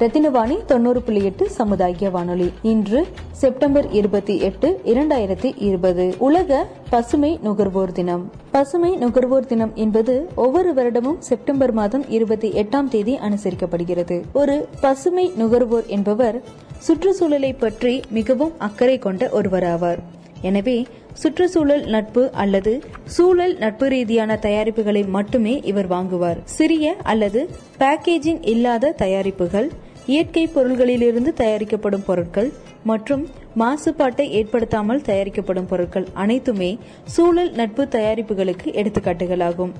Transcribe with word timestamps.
ரத்தினவாணி 0.00 0.64
தொண்ணூறு 0.64 1.02
புள்ளி 1.02 1.24
எட்டு 1.24 1.50
சமுதாய 1.50 2.10
வானொலி 2.10 2.52
இன்று 2.62 3.06
செப்டம்பர் 3.30 3.90
இருபத்தி 3.90 4.38
எட்டு 4.38 4.80
இரண்டாயிரத்தி 4.84 5.54
இருபது. 5.56 6.14
உலக 6.18 6.66
பசுமை 6.90 7.38
நுகர்வோர் 7.42 7.92
தினம். 7.92 8.30
பசுமை 8.50 8.96
நுகர்வோர் 8.96 9.46
தினம் 9.46 9.72
என்பது 9.74 10.28
ஒவ்வொரு 10.34 10.74
வருடமும் 10.74 11.18
செப்டம்பர் 11.18 11.72
மாதம் 11.72 12.04
இருபத்தி 12.08 12.50
எட்டாம் 12.50 12.88
தேதி 12.88 13.16
அனுசரிக்கப்படுகிறது. 13.16 14.22
ஒரு 14.32 14.68
பசுமை 14.80 15.32
நுகர்வோர் 15.36 15.86
என்பவர் 15.86 16.42
சுற்றுச்சூழலை 16.78 17.52
பற்றி 17.52 18.00
மிகவும் 18.10 18.52
அக்கறை 18.58 18.98
கொண்ட 18.98 19.30
ஒருவராவார். 19.32 19.98
எனவே 20.40 20.86
சுற்றுச்சூழல் 21.12 21.84
நட்பு 21.84 22.32
அல்லது 22.32 22.80
சூழல் 23.04 23.56
நட்பு 23.58 23.86
ரீதியான 23.88 24.36
தயாரிப்புகளை 24.36 25.08
மட்டுமே 25.08 25.60
இவர் 25.64 25.86
வாங்குவார். 25.86 26.40
சிறிய 26.44 26.96
அல்லது 27.02 27.48
பேக்கேஜிங் 27.78 28.42
இல்லாத 28.42 28.94
தயாரிப்புகள் 28.96 29.70
இயற்கை 30.10 30.42
பொருள்களிலிருந்து 30.54 31.30
தயாரிக்கப்படும் 31.42 32.04
பொருட்கள் 32.08 32.50
மற்றும் 32.90 33.22
மாசுபாட்டை 33.62 34.26
ஏற்படுத்தாமல் 34.38 35.04
தயாரிக்கப்படும் 35.08 35.68
பொருட்கள் 35.70 36.06
அனைத்துமே 36.22 36.70
சூழல் 37.14 37.50
நட்பு 37.60 37.84
தயாரிப்புகளுக்கு 37.96 38.68
எடுத்துக்காட்டுகளாகும். 38.80 39.72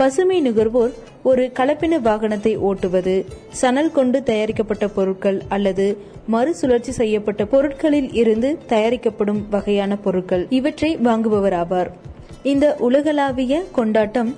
பசுமை 0.00 0.38
நுகர்வோர் 0.46 0.92
ஒரு 1.30 1.44
கலப்பின 1.58 1.94
வாகனத்தை 2.08 2.52
ஓட்டுவது 2.68 3.14
சணல் 3.60 3.94
கொண்டு 3.96 4.18
தயாரிக்கப்பட்ட 4.22 4.86
பொருட்கள் 4.96 5.38
அல்லது 5.48 5.86
மறுசுழற்சி 6.34 6.92
செய்யப்பட்ட 7.00 7.42
பொருட்களில் 7.52 8.10
இருந்து 8.22 8.50
தயாரிக்கப்படும் 8.72 9.40
வகையான 9.54 9.96
பொருட்கள் 10.04 10.44
இவற்றை 10.58 10.90
வாங்குபவர் 11.08 11.56
ஆவார். 11.62 11.90
இந்த 12.52 12.66
உலகளாவிய 12.88 13.54
கொண்டாட்டம் 13.78 14.30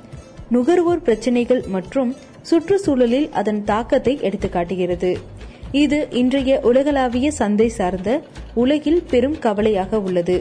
நுகர்வோர் 0.56 1.04
பிரச்சினைகள் 1.06 1.62
மற்றும் 1.76 2.10
சுற்றுச்சூழலில் 2.50 3.28
அதன் 3.30 3.64
தாக்கத்தை 3.64 4.18
எடுத்துக்காட்டுகிறது 4.18 5.10
இது 5.72 6.08
இன்றைய 6.10 6.60
உலகளாவிய 6.62 7.30
சந்தை 7.30 7.68
சார்ந்த 7.68 8.10
உலகில் 8.54 9.02
பெரும் 9.10 9.38
கவலையாக 9.38 10.00
உள்ளது. 10.00 10.36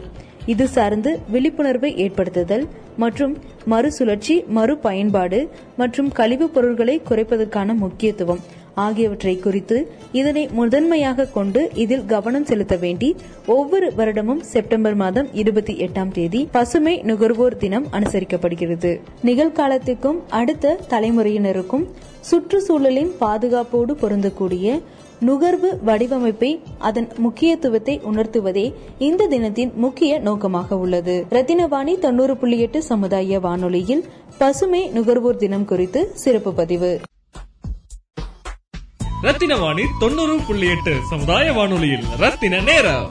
இது 0.46 0.68
சார்ந்து 0.68 1.20
விழிப்புணர்வை 1.32 1.90
ஏற்படுத்துதல் 1.96 2.66
மற்றும் 2.98 3.34
மறுசுழற்சி 3.66 4.36
மறுபயன்பாடு 4.56 5.40
மற்றும் 5.78 6.12
கழிவுப் 6.12 6.54
பொருட்களை 6.54 7.02
குறைப்பதற்கான 7.10 7.76
முக்கியத்துவம். 7.76 8.42
ஆகியவற்றை 8.86 9.40
குறித்து 9.40 9.78
இதனை 10.12 10.44
முதன்மையாக 10.48 11.26
கொண்டு 11.26 11.70
இதில் 11.74 12.06
கவனம் 12.06 12.46
செலுத்த 12.46 12.76
வேண்டி 12.76 13.16
ஒவ்வொரு 13.46 13.94
வருடமும் 13.98 14.42
செப்டம்பர் 14.42 14.96
மாதம் 14.96 15.30
இருபத்தி 15.34 15.74
எட்டாம் 15.86 16.12
தேதி 16.12 16.48
பசுமை 16.52 16.96
நுகர்வோர் 17.02 17.58
தினம் 17.58 17.88
அனுசரிக்கப்படுகிறது. 17.92 19.00
நிகழ்காலத்திற்கும் 19.24 20.20
அடுத்த 20.30 20.78
தலைமுறையினருக்கும் 20.90 21.88
சுற்றுச்சூழலின் 22.30 23.12
பாதுகாப்போடு 23.20 23.94
பொருந்தக்கூடிய 24.04 24.82
நுகர்வு 25.20 25.70
வடிவமைப்பை 25.86 26.50
அதன் 26.78 27.08
முக்கியத்துவத்தை 27.18 28.00
உணர்த்துவதே 28.10 28.66
இந்த 28.98 29.28
தினத்தின் 29.28 29.72
முக்கிய 29.76 30.20
நோக்கமாக 30.20 30.78
உள்ளது. 30.78 31.26
ரத்தினவாணி 31.30 32.00
தொண்ணூறு 32.00 32.38
புள்ளி 32.38 32.60
எட்டு 32.60 32.82
சமுதாய 32.84 33.40
வானொலியில் 33.40 34.06
பசுமை 34.38 34.90
நுகர்வோர் 34.90 35.44
தினம் 35.46 35.66
குறித்து 35.66 36.12
சிறப்பு 36.14 36.54
பதிவு. 36.54 36.92
ரத்தினவாணி 39.24 39.84
தொண்ணூறு 40.00 40.36
புள்ளி 40.48 40.68
எட்டு 40.70 40.94
சமுதாய 41.10 41.54
வானொலியில். 41.54 42.04
ரத்தின 42.20 42.60
நேரம். 42.60 43.08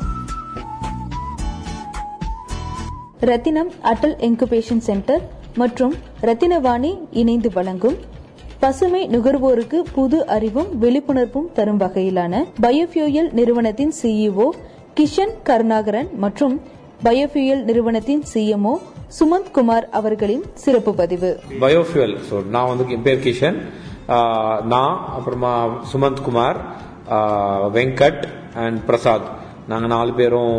ரத்தினம் 3.21 3.71
அட்டல் 3.83 4.15
இன்குபேஷன் 4.19 4.78
சென்டர் 4.78 5.22
மற்றும் 5.55 5.94
ரத்தினவாணி 6.22 6.99
இணைந்து 7.11 7.50
வழங்கும் 7.53 7.97
பசுமை 8.61 9.09
நுகர்வோருக்கு 9.09 9.83
புது 9.94 10.27
அறிவும் 10.27 10.83
விழிப்புணர்வும் 10.83 11.53
தரும் 11.53 11.81
வகையிலான 11.81 12.44
பயோஃபியூயல் 12.62 13.33
நிறுவனத்தின் 13.33 13.93
சிஇஓ 14.03 14.49
கிஷன் 14.94 15.34
கருணாகரன் 15.43 16.09
மற்றும் 16.17 16.61
பயோஃபியூயல் 17.05 17.62
நிறுவனத்தின் 17.62 18.23
சிஎம்ஓ 18.34 18.77
சுமந்த் 19.19 19.50
குமார் 19.53 19.88
அவர்களின் 19.88 20.44
சிறப்பு 20.55 20.94
பதிவு. 20.94 21.41
பயோஃபியூல் 21.61 22.17
ஸோ 22.31 22.47
நான் 22.47 22.69
வந்து 22.69 22.94
என் 22.94 23.03
பேர் 23.03 23.19
கிஷன். 23.19 23.59
நான் 24.72 24.97
அப்புறமா 25.17 25.53
சுமந்த் 25.93 26.21
குமார் 26.27 26.59
வெங்கட் 27.77 28.22
அண்ட் 28.65 28.78
பிரசாத். 28.89 29.28
நாங்கள் 29.71 29.93
நாலு 29.94 30.12
பேரும் 30.19 30.56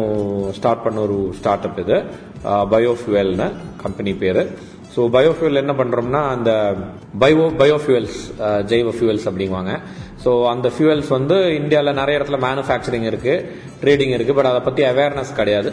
ஸ்டார்ட் 0.57 0.83
பண்ண 0.85 0.97
ஒரு 1.07 1.17
ஸ்டார்ட் 1.37 1.67
அப் 1.67 1.79
இது 1.83 1.97
பயோஃபியூவல்னு 2.73 3.47
கம்பெனி 3.83 4.13
பேர். 4.23 4.41
ஸோ 4.95 5.01
பயோஃபியூல் 5.15 5.61
என்ன 5.61 5.73
பண்ணுறோம்னா 5.79 6.21
அந்த 6.35 6.51
பயோ 7.23 7.45
பயோஃபியூவல்ஸ் 7.61 8.19
ஜெய்வ 8.71 8.91
ஃபியூவல்ஸ் 8.97 9.27
அப்படிங்குவாங்க. 9.31 9.73
ஸோ 10.27 10.31
அந்த 10.51 10.67
ஃபியூவல்ஸ் 10.75 11.09
வந்து 11.15 11.35
இந்தியாவில் 11.57 11.97
நிறைய 11.99 12.19
இடத்துல 12.19 12.37
மேனுஃபேக்சரிங் 12.45 13.05
இருக்கு 13.09 13.33
ட்ரேடிங் 13.81 14.13
இருக்கு 14.15 14.33
பட் 14.37 14.49
அதை 14.49 14.61
பற்றி 14.65 14.81
அவேர்னஸ் 14.89 15.31
கிடையாது. 15.37 15.69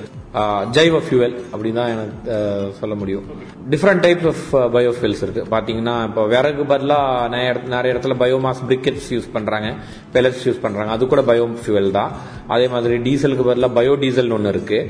ஜைவ 0.76 0.96
ஃபியூவல் 1.06 1.34
அப்படின்னு 1.50 1.78
தான் 1.80 1.90
எனக்கு 1.94 2.36
சொல்ல 2.78 2.94
முடியும். 3.00 3.24
டிஃப்ரெண்ட் 3.72 4.02
டைப்ஸ் 4.04 4.28
ஆஃப் 4.30 4.44
பயோஃபியூல்ஸ் 4.76 5.22
இருக்கு. 5.26 5.42
பார்த்தீங்கன்னா 5.54 5.94
இப்போ 6.08 6.22
விறகு 6.34 6.64
பதிலாக 6.72 7.28
நிறைய 7.34 7.52
இடத்துல 7.52 7.74
நிறைய 7.76 7.94
இடத்துல 7.94 8.16
பயோமாஸ் 8.22 8.62
பிரிக்கெட்ஸ் 8.70 9.10
யூஸ் 9.16 9.28
பண்ணுறாங்க 9.36 9.68
பெலட்ஸ் 10.16 10.46
யூஸ் 10.48 10.64
பண்ணுறாங்க 10.64 10.92
அது 10.96 11.10
கூட 11.12 11.24
பயோ 11.30 11.46
ஃபியூவல் 11.64 11.92
தான். 11.98 12.12
அதே 12.56 12.66
மாதிரி 12.74 12.96
டீசலுக்கு 13.06 13.46
பதிலாக 13.50 13.76
பயோ 13.78 13.94
டீசல்னு 14.04 14.36
ஒன்று 14.40 14.52
இருக்கு. 14.56 14.80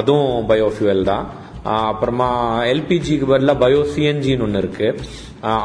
அதுவும் 0.00 0.34
பயோ 0.52 0.68
ஃபியூவல் 0.76 1.08
தான் 1.12 1.26
அப்புறமா 1.78 2.28
எல்பிஜிக்கு 2.74 3.28
பதிலாக 3.34 3.62
பயோ 3.64 3.82
சிஎன்ஜின்னு 3.94 4.46
ஒன்று 4.48 4.62
இருக்கு. 4.64 4.88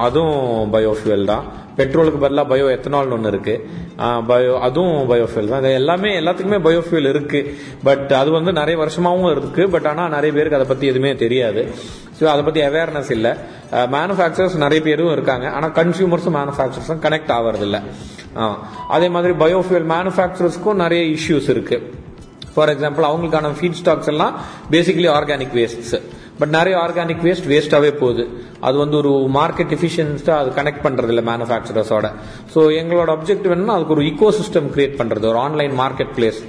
அதுவும் 0.07 0.41
பயோஃபியூவல் 0.73 1.31
தான். 1.33 1.45
பெட்ரோலுக்கு 1.79 2.19
பதிலாக 2.23 2.47
பயோ 2.51 2.65
எத்தனால்னு 2.75 3.15
ஒன்று 3.17 3.31
இருக்கு 3.33 3.55
பயோ 4.29 4.53
அதுவும் 4.67 5.09
பயோஃபியூல் 5.11 5.51
தான். 5.51 5.61
இது 5.63 5.79
எல்லாமே 5.81 6.11
எல்லாத்துக்குமே 6.21 6.59
பயோஃபியூல் 6.67 7.09
இருக்கு. 7.13 7.39
பட் 7.87 8.11
அது 8.21 8.29
வந்து 8.37 8.51
நிறைய 8.59 8.75
வருஷமாகவும் 8.83 9.31
இருக்கு. 9.35 9.63
பட் 9.75 9.87
ஆனால் 9.91 10.13
நிறைய 10.15 10.31
பேருக்கு 10.37 10.59
அதை 10.59 10.67
பற்றி 10.71 10.87
எதுவுமே 10.91 11.11
தெரியாது. 11.23 11.63
ஸோ 12.19 12.23
அதை 12.33 12.41
பற்றி 12.47 12.61
அவேர்னஸ் 12.69 13.11
இல்லை. 13.17 13.33
மேனுஃபேக்சரர்ஸ் 13.95 14.57
நிறைய 14.65 14.81
பேரும் 14.87 15.13
இருக்காங்க. 15.17 15.45
ஆனால் 15.57 15.73
கன்சியூமர்ஸும் 15.79 16.37
மேனுஃபேக்சரர்ஸும் 16.39 17.03
கனெக்ட் 17.05 17.33
ஆகிறதில்ல 17.37 17.79
அதே 18.95 19.07
மாதிரி 19.15 19.33
பயோஃபியூல் 19.43 19.87
மேனுஃபேக்சரர்ஸ்க்கும் 19.95 20.81
நிறைய 20.85 21.03
இஷ்யூஸ் 21.17 21.49
இருக்கு. 21.55 21.77
ஃபார் 22.53 22.71
எக்ஸாம்பிள் 22.73 23.05
அவங்களுக்கான 23.09 23.51
ஃபீட் 23.59 23.79
ஸ்டாக்ஸ் 23.79 24.09
எல்லாம் 24.13 24.33
பேசிக்கலி 24.73 25.09
ஆர்கானிக் 25.17 25.55
வேஸ்ட்ஸ் 25.59 25.95
பட் 26.39 26.53
நிறைய 26.57 26.75
ஆர்கானிக் 26.85 27.23
வேஸ்ட் 27.27 27.49
வேஸ்ட்டாகவே 27.53 27.91
போகுது. 28.01 28.25
அது 28.67 28.75
வந்து 28.83 28.97
ஒரு 29.01 29.13
மார்க்கெட் 29.39 29.73
எஃபிஷியன்ஸ்டாக 29.77 30.41
அது 30.41 30.51
கனெக்ட் 30.59 30.85
பண்ணுறது 30.85 31.11
இல்லை 31.13 31.25
மேனுஃபேக்சரர்ஸோட 31.31 32.07
ஸோ 32.53 32.61
எங்களோட 32.81 33.09
அப்ஜெக்ட் 33.15 33.49
என்னன்னா 33.55 33.77
அதுக்கு 33.77 33.95
ஒரு 33.97 34.05
இக்கோ 34.11 34.29
சிஸ்டம் 34.41 34.69
கிரியேட் 34.75 34.99
பண்ணுறது 35.01 35.27
ஒரு 35.31 35.41
ஆன்லைன் 35.47 35.75
மார்க்கெட் 35.81 36.13
பிளேஸ் 36.19 36.41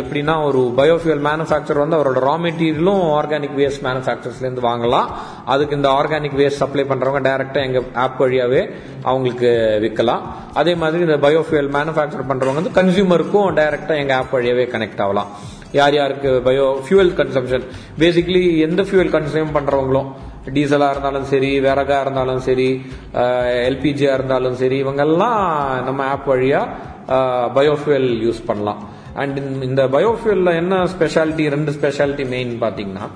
எப்படின்னா 0.00 0.34
ஒரு 0.46 0.60
பயோஃபியூல் 0.78 1.20
மேனுஃபேக்சர் 1.26 1.80
வந்து 1.82 1.96
அவரோட 1.98 2.20
ரா 2.28 2.32
மெட்டீரியலும் 2.44 3.02
ஆர்கானிக் 3.18 3.54
வேஸ்ட் 3.60 3.82
மேனுஃபேக்சர்ஸ்லேருந்து 3.86 4.64
வாங்கலாம். 4.68 5.08
அதுக்கு 5.52 5.76
இந்த 5.78 5.88
ஆர்கானிக் 5.98 6.36
வேஸ்ட் 6.40 6.60
சப்ளை 6.62 6.84
பண்ணுறவங்க 6.92 7.20
டைரெக்டாக 7.28 7.66
எங்கள் 7.68 7.86
ஆப் 8.04 8.18
வழியாகவே 8.22 8.62
அவங்களுக்கு 9.08 9.50
விற்கலாம். 9.84 10.24
அதே 10.62 10.74
மாதிரி 10.82 11.06
இந்த 11.08 11.18
பயோஃபியூல் 11.26 11.70
மேனுஃபேக்சர் 11.78 12.28
பண்ணுறவங்க 12.32 12.60
வந்து 12.62 12.76
கன்சியூமருக்கும் 12.80 13.48
டைரெக்டாக 13.60 14.02
எங்கள் 14.04 14.18
ஆப் 14.20 14.34
வழியாகவே 14.36 14.66
கனெக்ட் 14.74 15.02
ஆகலாம். 15.06 15.30
யார் 15.78 15.94
யாருக்கு 15.98 16.30
பயோ 16.46 16.66
ஃபியூவல் 16.84 17.12
கன்சம்ஷன் 17.20 17.64
பேசிக்கலி 18.02 18.42
எந்த 18.66 18.82
ஃபியூவல் 18.86 19.12
கன்சியூம் 19.16 19.52
பண்ணுறவங்களும் 19.56 20.08
டீசலாக 20.56 20.92
இருந்தாலும் 20.94 21.26
சரி 21.32 21.50
விறகா 21.66 21.98
இருந்தாலும் 22.04 22.40
சரி 22.46 22.68
எல்பிஜியாக 23.68 24.16
இருந்தாலும் 24.18 24.56
சரி 24.62 24.78
இவங்கெல்லாம் 24.84 25.42
நம்ம 25.88 26.06
ஆப் 26.14 26.26
வழியாக 26.32 26.88
பயோஃபியூவல் 27.58 28.10
யூஸ் 28.26 28.42
பண்ணலாம். 28.48 28.80
அண்ட் 29.20 29.38
இந்த 29.68 29.82
பயோஃபியூல்ல 29.94 30.50
என்ன 30.62 30.74
ஸ்பெஷாலிட்டி 30.94 31.46
ரெண்டு 31.54 31.70
ஸ்பெஷாலிட்டி 31.78 32.26
மெயின் 32.34 32.52
பாத்தீங்கன்னா 32.64 33.06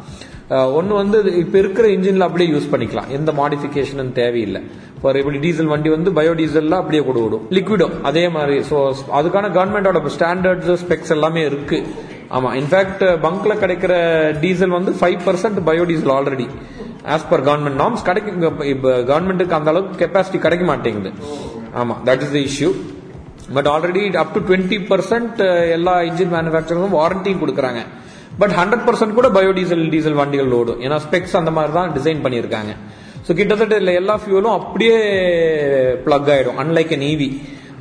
ஒன்று 0.78 0.94
வந்து 1.02 1.18
இப்போ 1.42 1.56
இருக்கிற 1.62 1.86
இன்ஜின்ல 1.96 2.26
அப்படியே 2.28 2.48
யூஸ் 2.54 2.72
பண்ணிக்கலாம். 2.72 3.10
எந்த 3.18 3.30
மாடிஃபிகேஷனும் 3.38 4.10
தேவையில்லை. 4.18 4.60
ஃபார் 5.00 5.18
இப்படி 5.20 5.38
டீசல் 5.44 5.70
வண்டி 5.72 5.90
வந்து 5.96 6.10
பயோடீசல்ல 6.18 6.78
அப்படியே 6.82 7.02
கொடு 7.06 7.20
விடும் 7.24 7.44
லிக்விடும் 7.56 7.94
அதே 8.08 8.24
மாதிரி. 8.36 8.56
ஸோ 8.70 8.76
அதுக்கான 9.18 9.50
கவர்மெண்டோட 9.56 10.00
ஸ்டாண்டர்ட்ஸ் 10.16 10.74
ஸ்பெக்ஸ் 10.82 11.14
எல்லாமே 11.16 11.42
இருக்குது 11.50 12.12
ஆமா 12.36 12.50
இன்ஃபேக்ட் 12.60 13.04
பங்க்ல 13.24 13.52
கிடைக்கிற 13.62 13.94
டீசல் 14.44 14.76
வந்து 14.78 14.92
five 15.00 15.18
percent 15.26 15.58
biodiesel 15.68 16.12
already 16.16 16.46
as 17.14 17.26
per 17.32 17.44
government 17.48 17.78
norms 17.82 18.04
கிடைக்கும் 18.08 18.42
இப்போ 18.72 18.90
கவர்மெண்ட்டுக்கு 19.10 19.56
அந்த 19.58 19.70
அளவுக்கு 19.72 20.00
கெப்பாசிட்டி 20.02 20.38
கிடைக்க 20.46 20.64
மாட்டேங்குது. 20.70 21.10
ஆமா 21.80 21.94
that 22.08 22.22
is 22.26 22.34
the 22.36 22.40
issue 22.48 22.70
but 23.56 23.68
already 23.74 24.02
up 24.22 24.32
to 24.36 24.40
twenty 24.48 24.78
percent 24.90 25.40
எல்லா 25.76 25.94
இன்ஜின் 26.10 26.32
மேனுஃபேக்சரும் 26.36 26.96
வாரண்டியும் 27.00 27.42
கொடுக்குறாங்க. 27.42 27.80
பட் 28.42 28.54
ஹண்ட்ரட் 28.58 28.84
பர்சன்ட் 28.86 29.16
கூட 29.18 29.28
பயோடீசல் 29.38 29.82
டீசல் 29.94 30.18
வண்டிகள் 30.20 30.54
ஓடும் 30.58 30.80
ஏன்னா 30.84 30.96
ஸ்பெக்ஸ் 31.06 31.36
அந்த 31.40 31.50
மாதிரி 31.56 31.72
தான் 31.78 31.92
டிசைன் 31.96 32.22
பண்ணியிருக்காங்க. 32.24 32.72
ஸோ 33.26 33.32
கிட்டத்தட்ட 33.40 33.74
இல்லை 33.82 33.92
எல்லா 34.00 34.14
ஃபியூலும் 34.22 34.54
அப்படியே 34.60 34.96
பிளக் 36.06 36.30
ஆகிடும் 36.34 36.58
அன்லைக் 36.62 36.94
அன் 36.96 37.06
ஈவி 37.12 37.28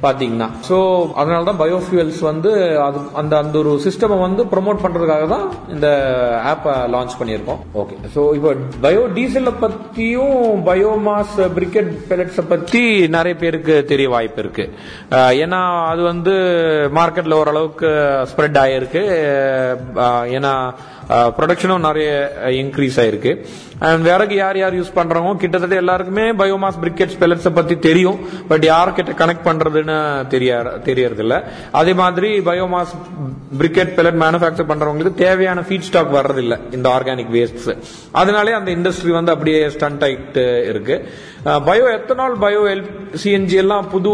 பாத்தீங்கன்னா. 0.05 0.47
ஸோ 0.69 0.77
அதனால 1.21 1.41
தான் 1.49 1.59
பயோஃபியூல்ஸ் 1.63 2.21
வந்து 2.29 2.51
அது 2.87 2.99
அந்த 3.21 3.33
அந்த 3.43 3.55
ஒரு 3.63 3.73
சிஸ்டமை 3.85 4.17
வந்து 4.25 4.43
ப்ரொமோட் 4.53 4.83
பண்றதுக்காக 4.85 5.27
தான் 5.35 5.45
இந்த 5.75 5.87
ஆப்பை 6.51 6.73
லான்ச் 6.95 7.17
பண்ணியிருக்கோம். 7.19 7.61
ஓகே 7.81 7.97
ஸோ 8.15 8.21
இப்போ 8.37 8.51
பயோ 8.85 9.03
டீசலை 9.17 9.53
பத்தியும் 9.65 10.39
பயோமாஸ் 10.69 11.37
பிரிக்கெட் 11.57 11.91
பெலட்ஸை 12.09 12.45
பத்தி 12.53 12.83
நிறைய 13.17 13.35
பேருக்கு 13.43 13.77
தெரிய 13.91 14.09
வாய்ப்பு 14.15 14.41
இருக்கு. 14.45 14.65
ஏன்னா 15.43 15.61
அது 15.91 16.01
வந்து 16.11 16.33
மார்க்கெட்ல 16.99 17.39
ஓரளவுக்கு 17.43 17.91
ஸ்ப்ரெட் 18.31 18.59
ஆயிருக்கு. 18.63 19.03
ஏன்னா 20.37 20.53
ப்ரொடக்ஷனும் 21.09 21.85
நிறைய 21.87 22.09
இன்க்ரீஸ் 22.61 22.97
ஆயிருக்கு. 23.03 23.33
அண்ட் 23.87 24.03
விறகு 24.07 24.35
யார் 24.35 24.57
யார் 24.61 24.75
யூஸ் 24.79 24.93
பண்றவங்க 24.97 25.41
கிட்டத்தட்ட 25.43 25.75
எல்லாருக்குமே 25.81 26.25
பயோமாஸ் 26.41 26.79
பிரிக்கெட்ஸ் 26.83 27.17
பெலட்ஸை 27.23 27.51
பத்தி 27.57 27.75
தெரியும். 27.87 28.19
பட் 28.51 28.65
யார்கிட்ட 28.71 29.13
கனெக்ட் 29.21 29.47
பண்றதுன்னு 29.49 29.97
தெரிய 30.33 30.61
தெரியறதில்ல. 30.87 31.37
அதே 31.81 31.93
மாதிரி 32.01 32.29
பயோமாஸ் 32.49 32.93
பிரிக்கெட் 33.59 33.93
பெலட் 33.97 34.19
மேனுஃபேக்சர் 34.23 34.69
பண்றவங்களுக்கு 34.71 35.21
தேவையான 35.25 35.61
ஃபீட் 35.67 35.87
ஸ்டாக் 35.89 36.15
வர்றதில்ல 36.19 36.55
இந்த 36.77 36.87
ஆர்கானிக் 36.95 37.33
வேஸ்ட்ஸ் 37.35 37.69
அதனாலே 38.21 38.53
அந்த 38.59 38.71
இண்டஸ்ட்ரி 38.77 39.13
வந்து 39.19 39.33
அப்படியே 39.35 39.59
ஸ்டண்ட் 39.75 40.03
ஆகிட்டு 40.07 40.45
இருக்கு. 40.71 40.97
Bio 41.67 41.85
ethanol 41.95 42.35
bio 42.43 42.61
L 42.73 42.83
CNG 43.21 43.57
எல்லாம் 43.63 43.87
புது 43.93 44.11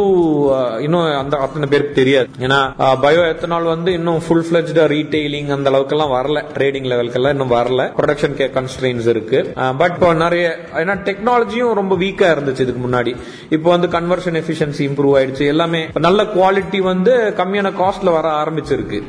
இன்னும் 0.85 1.07
அந்த 1.19 1.35
அத்தனை 1.45 1.67
பேருக்கு 1.73 1.99
தெரியாது. 1.99 2.29
ஏன்னா 2.45 2.59
பயோ 3.03 3.21
எத்தனால் 3.33 3.71
வந்து 3.73 3.91
இன்னும் 3.97 4.21
ஃபுல் 4.25 4.45
ஃபிளஜ்டா 4.47 4.85
ரீட்டைலிங் 4.95 5.51
அந்த 5.55 5.69
அளவுக்கு 5.71 5.95
எல்லாம் 5.95 6.13
வரல 6.17 6.41
ட்ரேடிங் 6.55 6.78
லெவலுக்கு 6.87 7.21
இன்னும் 7.35 7.55
வரல. 7.57 7.85
ப்ரொடக்ஷன் 7.99 8.35
கன்ஸ்ட்ரெயின்ஸ் 8.57 9.07
இருக்கு. 9.13 9.39
பட் 9.77 9.95
இப்போ 9.95 10.13
நிறைய 10.23 10.45
ஏன்னா 10.83 10.95
டெக்னாலஜியும் 11.09 11.73
ரொம்ப 11.79 11.95
வீக்கா 12.03 12.29
இருந்துச்சு 12.35 12.65
இதுக்கு 12.67 12.83
முன்னாடி. 12.87 13.13
இப்போ 13.57 13.69
வந்து 13.75 13.89
கன்வர்ஷன் 13.97 14.39
எஃபிஷியன்சி 14.41 14.83
இம்ப்ரூவ் 14.89 15.17
ஆயிடுச்சு. 15.21 15.45
எல்லாமே 15.55 15.81
நல்ல 16.07 16.23
குவாலிட்டி 16.37 16.81
வந்து 16.91 17.13
கம்மியான 17.41 17.71
காஸ்ட்ல 17.81 18.11
வர 18.17 18.29
ஆரம்பிச்சிருக்கு. 18.43 19.01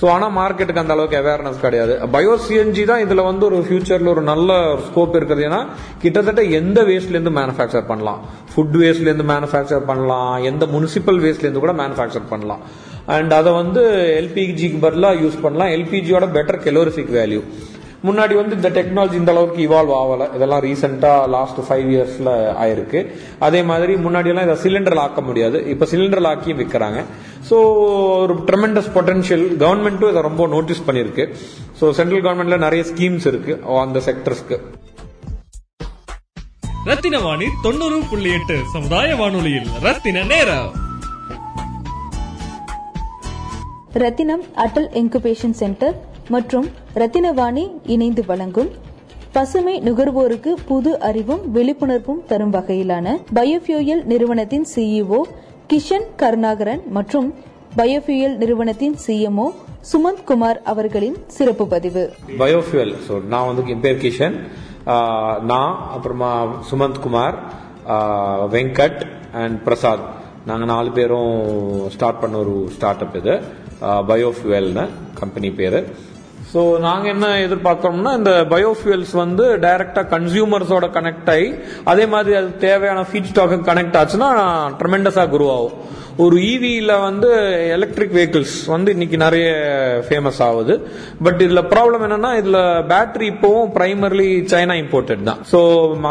ஸோ 0.00 0.06
ஆனால் 0.14 0.32
மார்க்கெட்டுக்கு 0.38 0.82
அந்த 0.82 0.94
அளவுக்கு 0.94 1.18
அவேர்னஸ் 1.20 1.60
கிடையாது. 1.62 1.92
பயோ 2.14 2.32
சிஎன்ஜி 2.46 2.82
தான் 2.90 3.02
இதுல 3.04 3.22
வந்து 3.28 3.44
ஒரு 3.48 3.58
ஃபியூச்சரில் 3.68 4.10
ஒரு 4.12 4.22
நல்ல 4.22 4.58
ஸ்கோப் 4.88 5.14
இருக்குது. 5.18 5.44
ஏன்னா 5.48 5.60
கிட்டத்தட்ட 6.02 6.42
எந்த 6.58 6.82
வேஸ்ட்ல 6.90 7.16
இருந்து 7.18 7.32
மேனுஃபேக்சர் 7.38 7.86
பண்ணலாம்? 7.92 8.20
ஃபுட் 8.54 8.76
வேஸ்ட்லேருந்து 8.82 9.26
மேனுஃபேக்சர் 9.32 9.86
பண்ணலாம். 9.90 10.34
எந்த 10.50 10.66
முனிசிபல் 10.74 11.20
வேஸ்ட்லேருந்து 11.24 11.64
கூட 11.64 11.74
மேனுஃபேக்சர் 11.82 12.28
பண்ணலாம். 12.28 12.62
அண்ட் 13.14 13.32
அதை 13.38 13.50
வந்து 13.60 13.82
எல்பிஜிக்கு 14.20 14.78
பதிலாக 14.84 15.20
யூஸ் 15.22 15.42
பண்ணலாம். 15.44 15.72
எல்பிஜியோட 15.76 16.26
பெட்டர் 16.36 16.60
கெலோரிஃபிக் 16.66 17.16
வேல்யூ 17.20 17.40
முன்னாடி 18.06 18.34
வந்து 18.38 18.56
இந்த 18.58 18.68
டெக்னாலஜி 18.76 19.16
இந்த 19.20 19.30
அளவுக்கு 19.34 19.60
இவால்வ் 19.66 19.92
ஆகலை. 20.00 20.26
இதெல்லாம் 20.36 20.60
ரீசெண்டாக 20.66 21.30
லாஸ்ட் 21.34 21.60
ஃபைவ் 21.66 21.88
இயர்ஸில் 21.94 22.30
ஆயிருக்கு. 22.62 23.00
அதே 23.46 23.60
மாதிரி 23.70 23.92
முன்னாடியெல்லாம் 24.04 24.46
இதை 24.48 24.56
சிலிண்டரில் 24.64 25.02
ஆக்க 25.04 25.20
முடியாது. 25.28 25.58
இப்போ 25.72 25.86
சிலிண்டரில் 25.92 26.30
ஆக்கியும் 26.32 26.60
விற்கிறாங்க 26.60 27.00
ஸோ 27.48 27.56
ஒரு 28.24 28.36
ட்ரெமெண்டஸ் 28.48 28.92
பொட்டன்ஷியல் 28.96 29.44
கவர்மெண்ட்டும் 29.64 30.12
இதை 30.12 30.22
ரொம்ப 30.28 30.46
நோட்டீஸ் 30.54 30.86
பண்ணியிருக்கு. 30.88 31.26
ஸோ 31.80 31.90
சென்ட்ரல் 32.00 32.24
கவர்மெண்ட்ல 32.26 32.58
நிறைய 32.66 32.84
ஸ்கீம்ஸ் 32.92 33.28
இருக்கு. 33.32 33.54
அந்த 33.84 34.00
செக்டர்ஸ்க்கு 34.08 34.58
ரத்தின 36.90 37.20
வாணி 37.26 37.46
தொண்ணூறு 37.62 38.00
புள்ளி 38.10 38.32
எட்டு 38.38 38.56
சமுதாய 38.74 39.14
வானொலியில் 39.22 39.70
ரத்தின 39.86 40.26
நேரம். 40.34 40.68
ரத்தினம் 44.02 44.42
அட்டல் 44.62 44.88
இன்குபேஷன் 45.00 45.54
சென்டர் 45.58 45.96
மற்றும் 46.34 46.66
ரத்தினவாணி 47.00 47.62
இணைந்து 47.94 48.22
வழங்கும் 48.30 48.70
பசுமை 49.34 49.74
நுகர்வோருக்கு 49.86 50.52
புது 50.70 50.90
அறிவும் 51.08 51.42
விழிப்புணர்வும் 51.54 52.20
தரும் 52.30 52.52
வகையிலான 52.56 53.14
பயோஃபியூயல் 53.38 54.02
நிறுவனத்தின் 54.12 54.66
சிஇஓ 54.72 55.20
கிஷன் 55.70 56.08
கருணாகரன் 56.22 56.82
மற்றும் 56.96 57.28
பயோஃபியூயல் 57.78 58.36
நிறுவனத்தின் 58.42 58.96
சிஎம்ஓ 59.06 59.46
சுமந்த் 59.92 60.24
குமார் 60.30 60.60
அவர்களின் 60.72 61.16
சிறப்பு 61.36 61.66
பதிவு. 61.74 62.04
பயோஃபியூயல் 62.42 62.94
ஸோ 63.08 63.14
நான் 63.32 63.48
வந்து 63.48 63.72
என் 63.74 63.82
பேர் 63.86 64.02
கிஷன். 64.04 64.36
நான் 65.52 65.72
அப்புறமா 65.96 66.30
சுமந்த் 66.70 67.02
குமார் 67.06 67.36
வெங்கட் 68.54 69.00
அண்ட் 69.44 69.58
பிரசாத். 69.66 70.04
நாங்கள் 70.48 70.70
நாலு 70.72 70.90
பேரும் 70.96 71.30
ஸ்டார்ட் 71.94 72.20
பண்ண 72.22 72.34
ஒரு 72.42 72.52
ஸ்டார்ட் 72.74 73.02
அப் 73.04 73.16
இது 73.20 73.34
பயோஃபியூவல்னு 74.10 74.84
கம்பெனி 75.20 75.48
பேர். 75.60 75.78
ஸோ 76.52 76.60
நாங்கள் 76.84 77.12
என்ன 77.14 77.28
எதிர்பார்க்குறோம்னா 77.46 78.12
இந்த 78.18 78.32
பயோஃபியூல்ஸ் 78.52 79.14
வந்து 79.22 79.44
டைரக்டா 79.64 80.02
கன்சியூமர்ஸோட 80.14 80.86
கனெக்ட் 80.96 81.30
ஆகி 81.34 81.48
அதே 81.92 82.04
மாதிரி 82.12 82.36
அது 82.40 82.50
தேவையான 82.66 83.00
ஃபீட் 83.08 83.30
ஸ்டாக்கு 83.30 83.58
கனெக்ட் 83.70 83.98
ஆச்சுன்னா 84.00 84.28
ட்ரெமெண்டஸாக 84.80 85.32
குரோ 85.34 85.48
ஆகும். 85.56 85.74
ஒரு 86.24 86.36
ஈவியில் 86.50 86.92
வந்து 87.06 87.30
எலக்ட்ரிக் 87.74 88.14
வெஹிக்கிள்ஸ் 88.16 88.54
வந்து 88.74 88.92
இன்னைக்கு 88.94 89.16
நிறைய 89.24 89.48
ஃபேமஸ் 90.06 90.38
ஆகுது. 90.46 90.74
பட் 91.24 91.40
இதில் 91.46 91.62
ப்ராப்ளம் 91.72 92.04
என்னன்னா 92.06 92.30
இதில் 92.40 92.60
பேட்டரி 92.92 93.26
இப்போவும் 93.32 93.68
பிரைமர்லி 93.74 94.28
சைனா 94.52 94.76
இம்போர்ட்டட் 94.82 95.26
தான். 95.28 95.40
ஸோ 95.50 95.58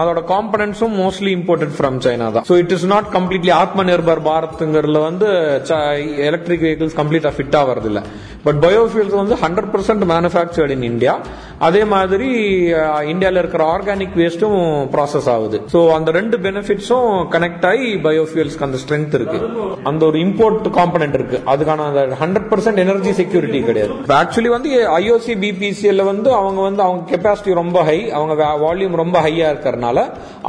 அதோட 0.02 0.22
காம்பனன்ஸும் 0.34 0.94
மோஸ்ட்லி 1.04 1.32
இம்போர்ட்டட் 1.38 1.74
ஃப்ரம் 1.78 1.98
சைனா 2.08 2.28
தான். 2.36 2.46
So 2.50 2.58
it 2.64 2.76
is 2.78 2.86
not 2.94 3.10
completely 3.18 3.54
Atmanirbhar 3.92 4.22
பாரத்ங்கிறதுல 4.30 5.02
வந்து 5.10 5.30
எலக்ட்ரிக் 6.30 6.66
வெஹிக்கிள்ஸ் 6.68 6.98
கம்ப்ளீட்டா 7.02 7.32
ஃபிட் 7.38 7.58
ஆகிறது 7.62 7.90
இல்லை 7.94 8.04
பட் 8.48 8.62
பயோஃபியூல்ஸ் 8.68 9.18
வந்து 9.22 9.38
hundred 9.46 9.72
percent 9.74 10.06
manufactured 10.14 10.76
in 10.78 10.88
India 10.92 11.16
அதே 11.68 11.84
மாதிரி 11.96 12.30
இந்தியாவில் 13.14 13.42
இருக்கிற 13.42 13.64
ஆர்கானிக் 13.74 14.16
வேஸ்ட்டும் 14.22 14.60
ப்ராசஸ் 14.96 15.30
ஆகுது. 15.36 15.58
ஸோ 15.74 15.80
அந்த 15.98 16.10
ரெண்டு 16.20 16.38
பெனிஃபிட்ஸும் 16.46 17.12
கனெக்ட் 17.36 17.68
ஆகி 17.72 17.90
பயோஃபியூல்ஸ்க்கு 18.08 18.68
அந்த 18.70 18.80
ஸ்ட்ரென்த் 18.86 19.16
இருக்கு. 19.20 19.42
அந்த 19.96 20.06
ஒரு 20.12 20.20
இம்போர்ட் 20.26 20.70
காம்பனன்ட் 20.80 21.18
இருக்கு. 21.20 21.40
அதுக்கான 21.54 21.88
அந்த 21.90 22.04
ஹண்ட்ரட் 22.24 22.50
பர்சன்ட் 22.54 22.84
எனர்ஜி 22.86 23.14
செக்யூரிட்டி 23.22 23.62
கிடையாது. 23.70 23.94
ஆக்சுவலி 24.22 24.54
வந்து 24.56 24.70
ஐஓசி 25.00 25.36
பிபிசிஎல்ல 25.44 26.06
வந்து 26.12 26.30
அவங்க 26.42 26.60
வந்து 26.68 26.82
அவங்க 26.88 27.04
கெப்பாசிட்டி 27.12 27.60
ரொம்ப 27.62 27.78
ஹை 27.90 28.00
அவங்க 28.20 28.34
வால்யூம் 28.66 29.02
ரொம்ப 29.04 29.18
ஹையா 29.28 29.48
இருக்கிறதுனால 29.52 29.98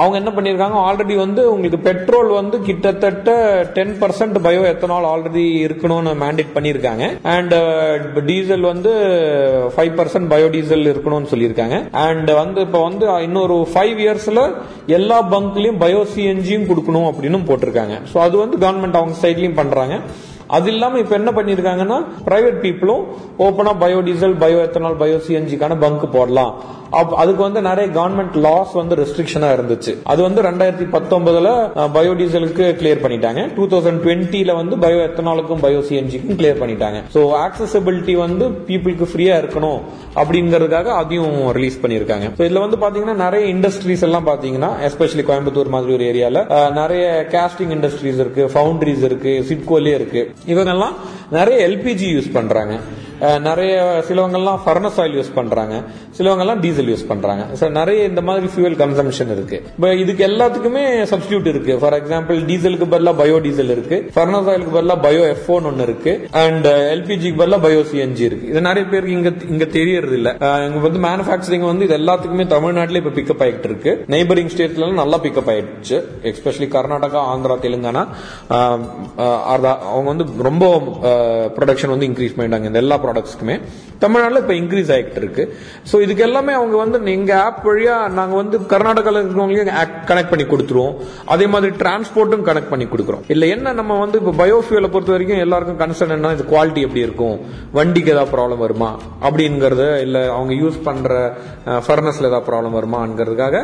அவங்க 0.01 0.17
என்ன 0.21 0.31
பண்ணிருக்காங்க 0.37 0.77
ஆல்ரெடி 0.87 1.15
வந்து 1.25 1.43
உங்களுக்கு 1.53 1.79
பெட்ரோல் 1.89 2.31
வந்து 2.39 2.57
கிட்டத்தட்ட 2.69 3.31
ten 3.77 3.95
percent 4.01 4.39
bio 4.47 4.63
ethanol 4.71 5.07
already 5.13 5.45
இருக்கணும்னு 5.67 6.13
மேண்டேட் 6.23 6.55
பண்ணியிருக்காங்க. 6.57 7.05
அண்ட் 7.35 7.55
டீசல் 8.29 8.65
uh, 8.65 8.71
வந்து 8.73 8.93
ஃபைவ் 9.75 9.93
பர்சன்ட் 9.99 10.31
பயோ 10.33 10.47
டீசல் 10.55 10.91
இருக்கணும்னு 10.93 11.31
சொல்லியிருக்காங்க. 11.33 11.77
அண்ட் 12.07 12.31
வந்து 12.41 12.61
இப்போ 12.67 12.81
வந்து 12.89 13.07
இன்னொரு 13.27 13.57
ஃபைவ் 13.73 13.99
இயர்ஸ்ல 14.05 14.43
எல்லா 14.99 15.19
பங்க்லயும் 15.35 15.81
பயோ 15.85 16.03
சிஎன்ஜியும் 16.15 16.67
கொடுக்கணும் 16.71 17.09
அப்படின்னு 17.11 17.41
போட்டிருக்காங்க. 17.51 17.95
ஸோ 18.13 18.17
அது 18.27 18.37
வந்து 18.43 18.57
கவர்மெண்ட் 18.65 18.99
அவங்க 19.01 19.17
சைட் 19.23 19.36
சைட்லயும் 19.37 19.61
பண்றாங்க. 19.61 19.97
அது 20.57 20.69
இல்லாம 20.73 20.99
இப்ப 20.99 21.15
என்ன 21.17 21.31
பண்ணிருக்காங்கன்னா 21.31 21.97
பிரைவேட் 22.27 22.61
பீப்புளும் 22.65 23.05
ஓபனா 23.39 23.73
பயோடீசல் 23.79 24.37
பயோ 24.43 24.59
எத்தனால் 24.67 25.01
பயோ 25.01 25.17
சிஎன்ஜிக்கான 25.27 25.79
பங்க் 25.81 26.13
போடலாம். 26.13 26.53
அதுக்கு 27.21 27.43
வந்து 27.47 27.61
நிறைய 27.69 27.87
கவர்மெண்ட் 27.99 28.37
லாஸ் 28.47 28.73
வந்து 28.81 28.95
ரெஸ்ட்ரிக்ஷனா 29.01 29.49
இருந்துச்சு. 29.57 29.93
அது 30.13 30.21
வந்து 30.27 30.41
ரெண்டாயிரத்தி 30.49 30.87
பத்தொன்பதுல 30.97 31.49
பயோடீசலுக்கு 31.97 32.65
கிளியர் 32.81 33.03
பண்ணிட்டாங்க. 33.05 33.43
டூ 33.57 33.65
தௌசண்ட் 33.73 34.01
டுவெண்ட்டில 34.05 34.55
வந்து 34.61 34.77
பயோ 34.85 35.01
எத்தனாலுக்கும் 35.09 35.63
பயோ 35.65 35.81
சிஎன்ஜிக்கும் 35.89 36.39
கிளியர் 36.41 36.61
பண்ணிட்டாங்க. 36.63 37.01
ஸோ 37.15 37.23
ஆக்சசபிலிட்டி 37.47 38.17
வந்து 38.25 38.47
பீப்புளுக்கு 38.69 39.09
ஃப்ரீயா 39.13 39.37
இருக்கணும் 39.43 39.81
அப்படிங்கறதுக்காக 40.23 40.93
அதையும் 41.01 41.39
ரிலீஸ் 41.59 41.81
பண்ணியிருக்காங்க. 41.83 42.29
ஸோ 42.39 42.43
இதுல 42.49 42.63
வந்து 42.67 42.81
பாத்தீங்கன்னா 42.85 43.17
நிறைய 43.25 43.45
இண்டஸ்ட்ரீஸ் 43.55 44.05
எல்லாம் 44.09 44.29
பாத்தீங்கன்னா 44.31 44.71
எஸ்பெஷலி 44.89 45.25
கோயம்புத்தூர் 45.31 45.75
மாதிரி 45.77 45.95
ஒரு 45.99 46.07
ஏரியால 46.13 46.45
நிறைய 46.81 47.05
கேஸ்டிங் 47.35 47.75
இண்டஸ்ட்ரீஸ் 47.79 48.21
இருக்கு 48.25 48.45
ஃபவுண்டரிஸ் 48.55 49.05
இருக்கு 49.11 49.35
சிப்கோலே 49.51 49.95
இருக்கு. 50.01 50.23
இவங்கெல்லாம் 50.53 50.97
நிறைய 51.39 51.59
எல்பிஜி 51.69 52.09
யூஸ் 52.17 52.31
பண்றாங்க. 52.39 52.75
நிறைய 53.49 53.75
சிலவங்கெல்லாம் 54.09 54.61
ஃபர்னஸ் 54.65 54.99
ஆயில் 55.03 55.17
யூஸ் 55.19 55.33
பண்றாங்க. 55.39 55.75
சிலவங்கெல்லாம் 56.19 56.61
டீசல் 56.65 56.91
யூஸ் 56.93 57.07
பண்றாங்க. 57.11 57.45
ஸோ 57.61 57.69
நிறைய 57.79 58.01
இந்த 58.11 58.23
மாதிரி 58.29 58.47
ஃபியூவல் 58.53 58.77
கன்சம்ஷன் 58.83 59.31
இருக்கு. 59.37 59.59
இப்போ 59.77 59.91
இதுக்கு 60.03 60.23
எல்லாத்துக்குமே 60.31 60.85
சப்ஸ்டியூட் 61.13 61.49
இருக்கு. 61.53 61.75
ஃபார் 61.83 61.97
எக்ஸாம்பிள் 62.01 62.39
டீசலுக்கு 62.51 62.89
பதிலாக 62.95 63.17
பயோ 63.23 63.39
டீசல் 63.47 63.73
இருக்கு 63.77 63.99
ஃபர்னஸ் 64.17 64.49
ஆயிலுக்கு 64.53 64.75
பதிலாக 64.79 64.99
பயோ 65.07 65.23
எஃப் 65.35 65.51
ஒன்று 65.57 65.87
இருக்கு. 65.89 66.15
அண்ட் 66.45 66.69
எல்பிஜிக்கு 66.95 67.41
பதிலாக 67.43 67.61
பயோ 67.67 67.81
சிஎன்ஜி 67.91 68.25
இருக்கு. 68.29 68.49
இது 68.53 68.63
நிறைய 68.69 68.85
பேருக்கு 68.93 69.17
இங்க 69.19 69.33
இங்க 69.55 69.69
தெரியறது 69.79 70.17
இல்ல 70.21 70.33
இங்க 70.67 70.83
வந்து 70.87 71.03
மேனுஃபேக்சரிங் 71.09 71.67
வந்து 71.71 71.87
இது 71.89 71.97
எல்லாத்துக்குமே 72.01 72.47
தமிழ்நாட்டிலே 72.55 73.03
இப்ப 73.03 73.15
பிக்கப் 73.19 73.43
ஆகிட்டு 73.47 73.69
இருக்கு. 73.71 73.93
நெய்பரிங் 74.15 74.53
ஸ்டேட்ல 74.55 74.91
நல்லா 75.03 75.21
பிக்கப் 75.27 75.51
ஆயிடுச்சு. 75.55 75.99
எஸ்பெஷலி 76.33 76.69
கர்நாடகா 76.77 77.23
ஆந்திரா 77.33 77.57
தெலுங்கானா. 77.67 78.05
அதான் 79.55 79.81
அவங்க 79.93 80.09
வந்து 80.13 80.27
ரொம்ப 80.49 80.65
ப்ரொடக்ஷன் 81.59 81.93
வந்து 81.95 82.09
இன்க்ரீஸ் 82.11 82.37
பண்ணிட்டாங்க. 82.37 82.71
இந்த 82.73 82.83
எல்லா 82.85 82.99
ப்ராடக்ட்ஸ்க்குமே 83.07 83.59
தமிழ்நாட்டில் 84.05 84.41
இப்போ 84.43 84.55
இன்க்ரீஸ் 84.61 84.91
ஆகிட்டு 84.95 85.21
இருக்கு. 85.23 85.45
ஸோ 85.91 85.97
இதுக்கு 86.05 86.25
எல்லாமே 86.29 86.53
அவங்க 86.61 86.77
வந்து 86.83 86.99
எங்கள் 87.17 87.41
ஆப் 87.45 87.63
வழியா 87.69 87.97
நாங்க 88.19 88.35
வந்து 88.41 88.57
கர்நாடகாவில் 88.73 89.21
இருக்கிறவங்களையும் 89.21 89.71
கனெக்ட் 90.11 90.33
பண்ணி 90.33 90.45
கொடுத்துருவோம். 90.53 90.97
அதே 91.35 91.47
மாதிரி 91.53 91.73
டிரான்ஸ்போர்ட்டும் 91.83 92.45
கனெக்ட் 92.49 92.71
பண்ணி 92.73 92.87
கொடுக்குறோம். 92.93 93.23
இல்ல 93.35 93.47
என்ன 93.55 93.73
நம்ம 93.81 93.99
வந்து 94.05 94.19
இப்போ 94.23 94.35
பயோஃபியூலை 94.43 94.91
பொறுத்த 94.95 95.15
வரைக்கும் 95.15 95.43
எல்லாருக்கும் 95.45 95.81
கன்சர்ன் 95.85 96.15
என்ன 96.17 96.33
இது 96.37 96.47
குவாலிட்டி 96.53 96.83
எப்படி 96.89 97.05
இருக்கும்? 97.07 97.37
வண்டிக்கு 97.79 98.13
ஏதாவது 98.15 98.33
ப்ராப்ளம் 98.35 98.63
வருமா? 98.67 98.91
அப்படிங்கிறது 99.27 99.89
இல்ல 100.07 100.19
அவங்க 100.37 100.53
யூஸ் 100.63 100.79
பண்ற 100.89 101.15
ஃபர்னஸ்ல 101.87 102.31
ஏதாவது 102.31 102.49
ப்ராப்ளம் 102.51 102.77
வருமாங்கிறதுக்காக 102.81 103.57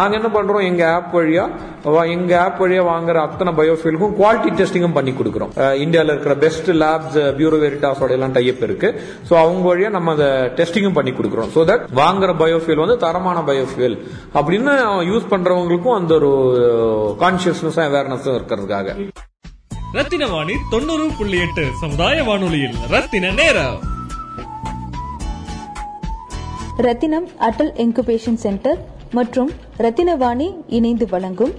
நாங்க 0.00 0.14
என்ன 0.20 0.30
பண்றோம்? 0.38 0.64
எங்க 0.70 0.84
ஆப் 0.98 1.12
வழியா 1.18 1.46
எங்கள் 1.88 2.10
எங்க 2.16 2.32
ஆப் 2.44 2.58
வழியா 2.62 2.82
வாங்குற 2.92 3.18
அத்தனை 3.26 3.52
பயோஃபியூலுக்கும் 3.58 4.14
குவாலிட்டி 4.20 4.50
டெஸ்டிங்கும் 4.60 4.96
பண்ணி 4.96 5.12
கொடுக்குறோம். 5.18 5.52
இந்தியாவில் 5.84 6.12
இருக்கிற 6.14 6.34
பெஸ்ட் 6.44 6.70
லேப்ஸ் 6.82 7.18
பியூரோ 7.38 7.58
வெரிட்டாஸோட 7.64 8.10
எல்லாம் 8.16 8.34
டைப் 8.38 8.64
இருக்கு. 8.68 8.89
ஸோ 9.28 9.34
அவங்க 9.42 9.62
வழியா 9.68 9.90
நம்ம 9.96 10.12
அதை 10.16 10.28
டெஸ்டிங்கும் 10.58 10.96
பண்ணி 10.98 11.14
கொடுக்குறோம். 11.18 11.50
ஸோ 11.56 11.62
தட் 11.70 11.84
வாங்குற 12.00 12.30
பயோஃபியூல் 12.42 12.82
வந்து 12.84 12.96
தரமான 13.06 13.38
பயோஃபியூல் 13.50 13.96
அப்படின்னு 14.38 14.74
யூஸ் 15.10 15.30
பண்றவங்களுக்கும் 15.32 15.98
அந்த 16.00 16.14
ஒரு 16.20 16.32
கான்சியஸ்னஸும் 17.24 17.86
அவேர்னஸும் 17.88 18.36
இருக்கிறதுக்காக. 18.38 18.96
ரத்தின 19.98 20.26
வாணி 20.34 20.56
தொண்ணூறு 20.74 21.06
புள்ளி 21.20 21.38
எட்டு 21.46 21.64
சமுதாய 21.84 22.24
வானொலியில். 22.28 22.76
ரத்தின 22.96 23.32
நேரம். 23.40 23.78
ரத்தினம் 26.86 27.26
அட்டல் 27.46 27.72
இன்குபேஷன் 27.84 28.38
சென்டர் 28.44 28.78
மற்றும் 29.16 29.50
ரத்தினவாணி 29.84 30.46
இணைந்து 30.76 31.06
வழங்கும் 31.14 31.52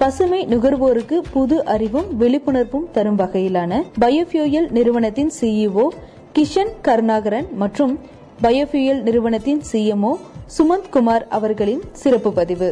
பசுமை 0.00 0.38
நுகர்வோருக்கு 0.50 1.16
புது 1.34 1.56
அறிவும் 1.74 2.08
விழிப்புணர்வும் 2.20 2.86
தரும் 2.96 3.18
வகையிலான 3.20 3.72
பயோஃபியூயல் 4.02 4.68
நிறுவனத்தின் 4.76 5.32
சிஇஓ 5.38 5.84
கிஷன் 6.36 6.70
கருணாகரன் 6.86 7.48
மற்றும் 7.62 7.90
பயோஃபியூயல் 8.44 9.00
நிறுவனத்தின் 9.06 9.58
சிஎம்ஓ 9.70 10.12
சுமந்த் 10.56 10.88
குமார் 10.94 11.24
அவர்களின் 11.36 11.82
சிறப்பு 12.02 12.30
பதிவு. 12.38 12.68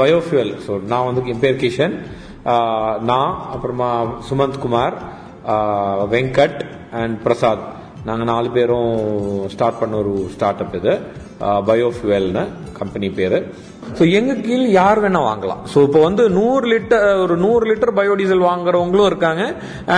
பயோஃபியூயல் 0.00 0.50
ஸோ 0.64 0.72
நான் 0.92 1.06
வந்து 1.08 1.22
என் 1.32 1.42
பேர் 1.44 1.60
கிஷன். 1.62 1.94
நான் 3.10 3.30
அப்புறமா 3.54 3.90
சுமந்த் 4.28 4.58
குமார் 4.64 4.96
வெங்கட் 6.14 6.58
அண்ட் 7.02 7.16
பிரசாத். 7.26 7.64
நாங்கள் 8.08 8.30
நாலு 8.32 8.50
பேரும் 8.56 8.90
ஸ்டார்ட் 9.54 9.80
பண்ண 9.82 9.96
ஒரு 10.02 10.14
ஸ்டார்ட் 10.34 10.64
அப் 10.64 10.74
இது 10.80 10.94
பயோஃபியூயல்னு 11.70 12.44
கம்பெனி 12.80 13.10
பேர். 13.20 13.38
ஸோ 13.98 14.02
எங்க 14.18 14.32
கீழ் 14.46 14.64
யார் 14.80 15.00
வேணா 15.04 15.20
வாங்கலாம். 15.30 15.60
ஸோ 15.72 15.78
இப்போ 15.86 16.00
வந்து 16.06 16.22
நூறு 16.38 16.64
லிட்டர் 16.72 17.04
ஒரு 17.24 17.34
நூறு 17.44 17.64
லிட்டர் 17.70 17.92
பயோடீசல் 17.98 18.44
வாங்குறவங்களும் 18.50 19.08
இருக்காங்க. 19.10 19.42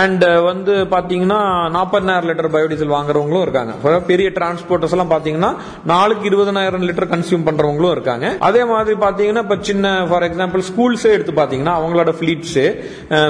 அண்ட் 0.01 0.25
வந்து 0.49 0.73
பாத்தீங்கன்னா 0.95 1.39
நாற்பதாயிரம் 1.75 2.29
லிட்டர் 2.31 2.51
பயோடீசல் 2.55 2.93
வாங்குறவங்களும் 2.95 3.45
இருக்காங்க. 3.47 3.73
பெரிய 4.11 4.27
டிரான்ஸ்போர்ட்டர்ஸ் 4.37 4.95
எல்லாம் 4.97 5.13
பாத்தீங்கன்னா 5.15 5.51
நாளுக்கு 5.93 6.25
இருபதனாயிரம் 6.31 6.85
லிட்டர் 6.89 7.09
கன்சியூம் 7.13 7.45
பண்றவங்களும் 7.49 7.93
இருக்காங்க. 7.95 8.25
அதே 8.49 8.61
மாதிரி 8.71 8.95
பாத்தீங்கன்னா 9.05 9.43
இப்ப 9.45 9.57
சின்ன 9.69 9.95
ஃபார் 10.11 10.27
எக்ஸாம்பிள் 10.29 10.65
ஸ்கூல்ஸே 10.69 11.11
எடுத்து 11.17 11.33
பாத்தீங்கன்னா 11.41 11.75
அவங்களோட 11.79 12.13
ஃபிளீட்ஸு 12.19 12.65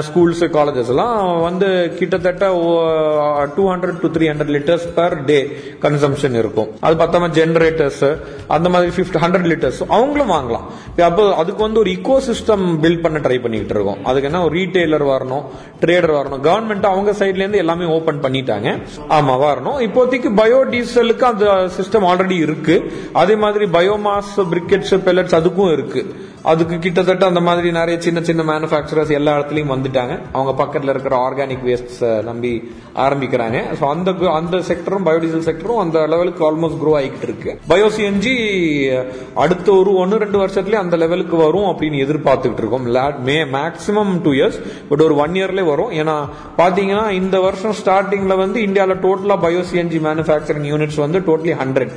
ஸ்கூல்ஸ் 0.08 0.44
காலேஜஸ் 0.58 0.92
எல்லாம் 0.94 1.16
வந்து 1.48 1.68
கிட்டத்தட்ட 1.98 2.46
two 3.56 3.64
hundred 3.72 4.00
to 4.04 4.10
three 4.16 4.26
hundred 4.32 4.54
litres 4.56 4.86
per 4.98 5.16
day 5.30 5.38
consumption 5.86 6.36
இருக்கும். 6.42 6.70
அது 6.86 6.94
பத்தாம 7.04 7.30
ஜென்ரேட்டர்ஸ் 7.40 8.04
அந்த 8.56 8.68
மாதிரி 8.74 8.92
ஃபிஃப்டி 8.96 9.20
ஹண்ட்ரட் 9.24 9.48
லிட்டர்ஸ் 9.52 9.80
அவங்களும் 9.96 10.32
வாங்கலாம். 10.36 10.57
இப்ப 10.88 11.04
அப்போ 11.04 11.34
அதுக்கு 11.34 11.62
வந்து 11.62 11.80
ஒரு 11.80 11.90
இக்கோ 11.90 12.16
சிஸ்டம் 12.28 12.64
பில்ட் 12.82 13.02
பண்ண 13.02 13.18
ட்ரை 13.18 13.42
பண்ணிட்டு 13.42 13.74
இருக்கோம். 13.74 14.04
அதுக்கு 14.04 14.28
என்ன 14.30 14.44
ஒரு 14.44 14.58
ரீட்டைலர் 14.58 15.04
வரணும் 15.12 15.44
ட்ரேடர் 15.80 16.14
வரணும். 16.18 16.44
கவர்மெண்ட் 16.48 16.86
அவங்க 16.92 17.10
சைட்லேருந்து 17.10 17.62
எல்லாமே 17.64 17.84
ஓபன் 17.84 18.22
பண்ணிட்டாங்க. 18.22 18.68
ஆமா 19.08 19.34
வரணும். 19.46 19.80
இப்போதைக்கு 19.88 20.30
பயோ 20.40 20.60
டீசலுக்கு 20.74 21.22
அந்த 21.32 21.68
சிஸ்டம் 21.78 22.08
ஆல்ரெடி 22.12 22.36
இருக்கு. 22.46 22.92
அதே 23.12 23.36
மாதிரி 23.36 23.64
பயோமாஸ் 23.64 24.34
பிரிக்கெட்ஸ் 24.36 24.94
பெல்லட்ஸ் 25.06 25.38
அதுக்கும் 25.40 25.72
இருக்கு. 25.72 26.02
அதுக்கு 26.42 26.78
கிட்டத்தட்ட 26.78 27.26
அந்த 27.26 27.40
மாதிரி 27.40 27.70
நிறைய 27.70 28.00
சின்ன 28.00 28.20
சின்ன 28.22 28.42
மேனுஃபேக்சரர்ஸ் 28.42 29.10
எல்லா 29.10 29.38
இடத்துலையும் 29.38 29.72
வந்துட்டாங்க. 29.74 30.18
அவங்க 30.32 30.52
பக்கத்தில் 30.54 30.90
இருக்கிற 30.90 31.16
ஆர்கானிக் 31.28 31.64
வேஸ்ட்ஸை 31.68 32.22
நம்பி 32.22 32.72
ஆரம்பிக்கிறாங்க. 32.94 33.62
ஸோ 33.80 33.84
அந்த 33.88 34.10
அந்த 34.10 34.56
செக்டரும் 34.56 35.06
பயோடீசல் 35.08 35.46
செக்டரும் 35.48 35.80
அந்த 35.84 36.06
லெவலுக்கு 36.06 36.42
ஆல்மோஸ்ட் 36.50 36.80
க்ரோ 36.82 36.92
ஆகிட்டு 37.00 37.26
இருக்கு. 37.28 37.58
பயோசிஎன்ஜி 37.68 38.34
அடுத்த 39.34 39.72
ஒரு 39.72 39.94
ஒன்று 39.94 40.18
ரெண்டு 40.18 40.46
வருஷத்துலயே 40.46 40.80
அந்த 40.84 40.96
லெவலுக்கு 40.96 41.36
வரும் 41.36 41.68
அப்படின்னு 41.70 42.02
எதிர்பார்த்துட்டு 42.06 42.62
இருக்கோம். 42.64 43.16
May 43.22 43.42
maximum 43.42 44.12
two 44.22 44.32
years 44.32 44.60
but 44.88 45.00
ஒரு 45.00 45.16
ஒன் 45.16 45.32
இயர்லேயே 45.32 45.64
வரும். 45.64 45.90
ஏன்னா 45.90 46.16
பாத்தீங்கன்னா 46.56 47.10
இந்த 47.10 47.40
வருஷம் 47.40 47.74
ஸ்டார்டிங்ல 47.84 48.36
வந்து 48.36 48.62
இந்தியாவில் 48.62 48.96
டோட்டலாக 48.96 49.44
பயோசிஎன்ஜி 49.46 50.00
மேனுஃபேக்சரிங் 50.08 50.68
யூனிட்ஸ் 50.72 51.00
வந்து 51.06 51.18
totally 51.18 51.56
hundred 51.62 51.92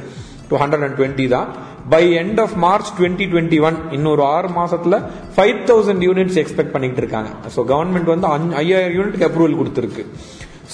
to 0.51 0.57
hundred 0.57 0.83
and 0.83 0.99
twenty 0.99 1.27
தான். 1.27 1.47
By 1.89 2.15
end 2.17 2.41
of 2.41 2.53
March 2.55 2.87
twenty 2.99 3.27
twenty 3.29 3.61
one 3.61 3.77
இன்னொரு 3.91 4.23
ஆறு 4.23 4.47
மாசத்துல 4.47 5.03
ஃபைவ் 5.35 5.57
தௌசண்ட் 5.65 6.03
யூனிட்ஸ் 6.03 6.45
எக்ஸ்பெக்ட் 6.45 6.71
பண்ணிட்டு 6.71 6.97
இருக்காங்க. 6.97 7.29
ஸோ 7.55 7.59
கவர்மெண்ட் 7.59 8.17
வந்து 8.17 8.27
அஞ்சு- 8.27 8.51
ஐயாயிரம் 8.51 8.93
யூனிட்க்கு 8.93 9.23
அப்ரூவல் 9.23 9.57
கொடுத்துருக்கு. 9.57 10.05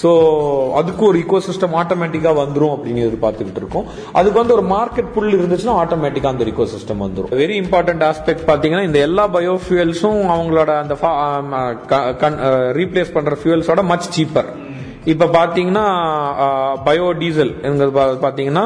ஸோ 0.02 0.10
அதுக்கு 0.72 1.04
ஒரு 1.04 1.18
இக்கோ 1.18 1.32
சிஸ்டம் 1.32 1.76
ஆட்டோமேட்டிக்காக 1.76 2.38
வந்துடும் 2.38 2.72
அப்படின்னு 2.72 3.10
எதிர்பார்த்துக்கிட்டு 3.10 3.56
இருக்கோம். 3.56 3.84
அதுக்கு 4.12 4.38
வந்து 4.38 4.54
ஒரு 4.54 4.66
மார்க்கெட் 4.66 5.12
புல் 5.14 5.40
இருந்துச்சுன்னா 5.40 5.70
ஆட்டோமேட்டிக்காக 5.70 6.26
அந்த 6.26 6.44
இக்கோ 6.44 6.66
சிஸ்டம் 6.66 7.00
வந்துடும் 7.00 7.32
வெரி 7.32 7.64
இம்பார்ட்டன்ட் 7.64 8.04
ஆஸ்பெக்ட் 8.04 8.38
பார்த்தீங்கன்னா 8.46 8.82
இந்த 8.82 8.98
எல்லா 8.98 9.28
பயோஃபியூயல்ஸும் 9.28 10.26
அவங்களோட 10.26 10.78
அந்த 10.78 10.94
ரீப்ளேஸ் 12.72 13.12
பண்ணுற 13.14 13.36
ஃபியூயல்ஸோட 13.44 13.82
மச் 13.82 14.20
சீப்பர் 14.20 14.66
இப்ப 15.04 15.26
பாத்தீங்கன்னா 15.26 15.84
பயோ 16.86 17.06
டீசல் 17.18 17.52
பாத்தீங்கன்னா 18.26 18.64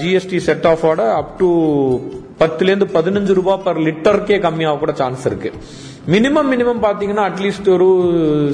ஜிஎஸ்டி 0.00 0.36
செட் 0.36 0.66
ஆஃபோட 0.72 1.10
அப் 1.20 1.38
டு 1.38 1.48
பத்துல 2.38 2.72
இருந்து 2.72 2.88
பதினஞ்சு 2.94 3.32
ரூபாய் 3.32 3.60
பர் 3.64 3.78
லிட்டருக்கே 3.78 4.38
கம்மியாக 4.46 4.78
கூட 4.78 4.92
சான்ஸ் 4.92 5.26
இருக்கு. 5.26 5.52
மினிமம் 6.14 6.50
மினிமம் 6.52 6.82
பாத்தீங்கன்னா 6.86 7.26
அட்லீஸ்ட் 7.30 7.68
ஒரு 7.74 7.88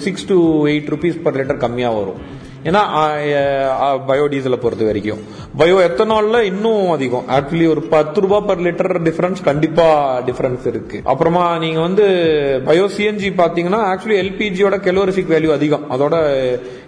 six 0.01 0.27
to 0.27 0.67
eight 0.67 0.91
rupees 0.95 1.23
per 1.23 1.37
litre 1.37 1.63
கம்மியா 1.65 1.91
வரும். 1.91 2.21
ஏன்னா 2.69 2.81
பயோடீசலை 4.09 4.57
பொறுத்த 4.65 4.85
வரைக்கும். 4.85 5.21
பயோ 5.59 5.77
எத்தனால்ல 5.89 6.41
இன்னும் 6.51 6.91
அதிகம். 6.91 7.25
ஆக்சுவலி 7.37 7.69
ஒரு 7.69 7.83
பத்து 7.95 8.21
ரூபாய் 8.21 8.45
பர் 8.49 8.61
லிட்டர் 8.67 8.93
டிஃபரன்ஸ் 9.07 9.43
கண்டிப்பா 9.45 9.87
டிஃபரன்ஸ் 10.27 10.67
இருக்கு. 10.73 11.01
அப்புறமா 11.05 11.59
நீங்க 11.59 11.81
வந்து 11.81 12.07
பயோ 12.67 12.85
சிஎன்ஜி 12.97 13.31
பாத்தீங்கன்னா 13.43 13.81
ஆக்சுவலி 13.93 14.19
எல்பிஜியோட 14.25 14.79
கெலோரிஃபிக் 14.89 15.33
வேல்யூ 15.35 15.53
அதிகம். 15.59 15.91
அதோட 15.91 16.15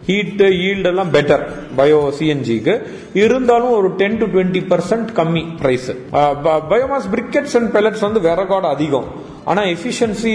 ஹீட்டு 0.07 0.47
ஈல்டு 0.67 0.91
எல்லாம் 0.93 1.13
பெட்டர் 1.13 1.43
பயோ 1.77 1.99
சிஎன்ஜிக்கு 2.19 2.75
இருந்தாலும் 3.25 3.75
ஒரு 3.81 3.91
டென் 3.97 4.19
டு 4.19 4.27
டுவெண்ட்டி 4.27 4.63
பர்சன்ட் 4.73 5.11
கம்மி 5.19 5.45
price 5.61 5.91
biomass 6.71 7.11
briquettes 7.15 7.57
and 7.61 7.77
pellets 7.77 8.07
வந்து 8.09 8.21
விறகோட 8.29 8.67
அதிகம். 8.77 9.22
ஆனா 9.51 9.63
எஃபிஷியன்சி 9.75 10.33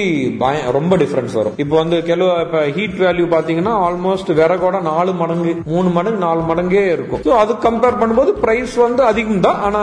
ரொம்ப 0.77 0.93
டிஃபரன்ஸ் 1.01 1.35
வரும். 1.39 1.55
இப்போ 1.63 1.75
வந்து 1.81 1.97
கிலோ 2.09 2.27
இப்ப 2.45 2.61
ஹீட் 2.77 2.97
வேல்யூ 3.03 3.25
பாத்தீங்கன்னா 3.33 3.73
ஆல்மோஸ்ட் 3.87 4.31
விறகோட 4.39 4.77
நாலு 4.89 5.11
மடங்கு 5.21 5.53
மூணு 5.73 5.89
மடங்கு 5.97 6.19
நாலு 6.25 6.41
மடங்கே 6.49 6.83
இருக்கும். 6.95 7.21
ஸோ 7.27 7.33
அது 7.43 7.53
கம்பேர் 7.67 7.99
பண்ணும்போது 8.01 8.33
பிரைஸ் 8.43 8.75
வந்து 8.85 9.03
அதிகம் 9.11 9.45
தான். 9.47 9.59
ஆனா 9.67 9.81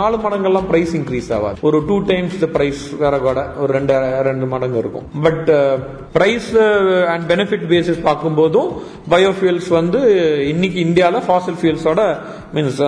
நாலு 0.00 0.18
மடங்கெல்லாம் 0.24 0.68
பிரைஸ் 0.72 0.94
இன்க்ரீஸ் 1.00 1.30
ஆகாது. 1.38 1.58
ஒரு 1.70 1.80
டூ 1.90 1.98
டைம்ஸ் 2.12 2.38
த 2.44 2.48
ப்ரைஸ் 2.56 2.82
விறகோட 3.02 3.42
ஒரு 3.62 3.70
ரெண்டு 3.78 3.94
ரெண்டு 4.30 4.48
மடங்கு 4.54 4.80
இருக்கும். 4.84 5.06
But 5.26 5.50
price 6.16 6.50
and 7.14 7.24
benefit 7.32 7.66
basis 7.74 8.02
பார்க்கும்போதும் 8.08 8.70
பயோஃபியூல்ஸ் 9.14 9.70
வந்து 9.78 10.00
இன்னைக்கு 10.52 10.78
இந்தியாவில் 10.88 11.26
ஃபாசில் 11.28 11.58
ஃபியூல்ஸோட 11.62 12.02
மீன்ஸ் 12.56 12.80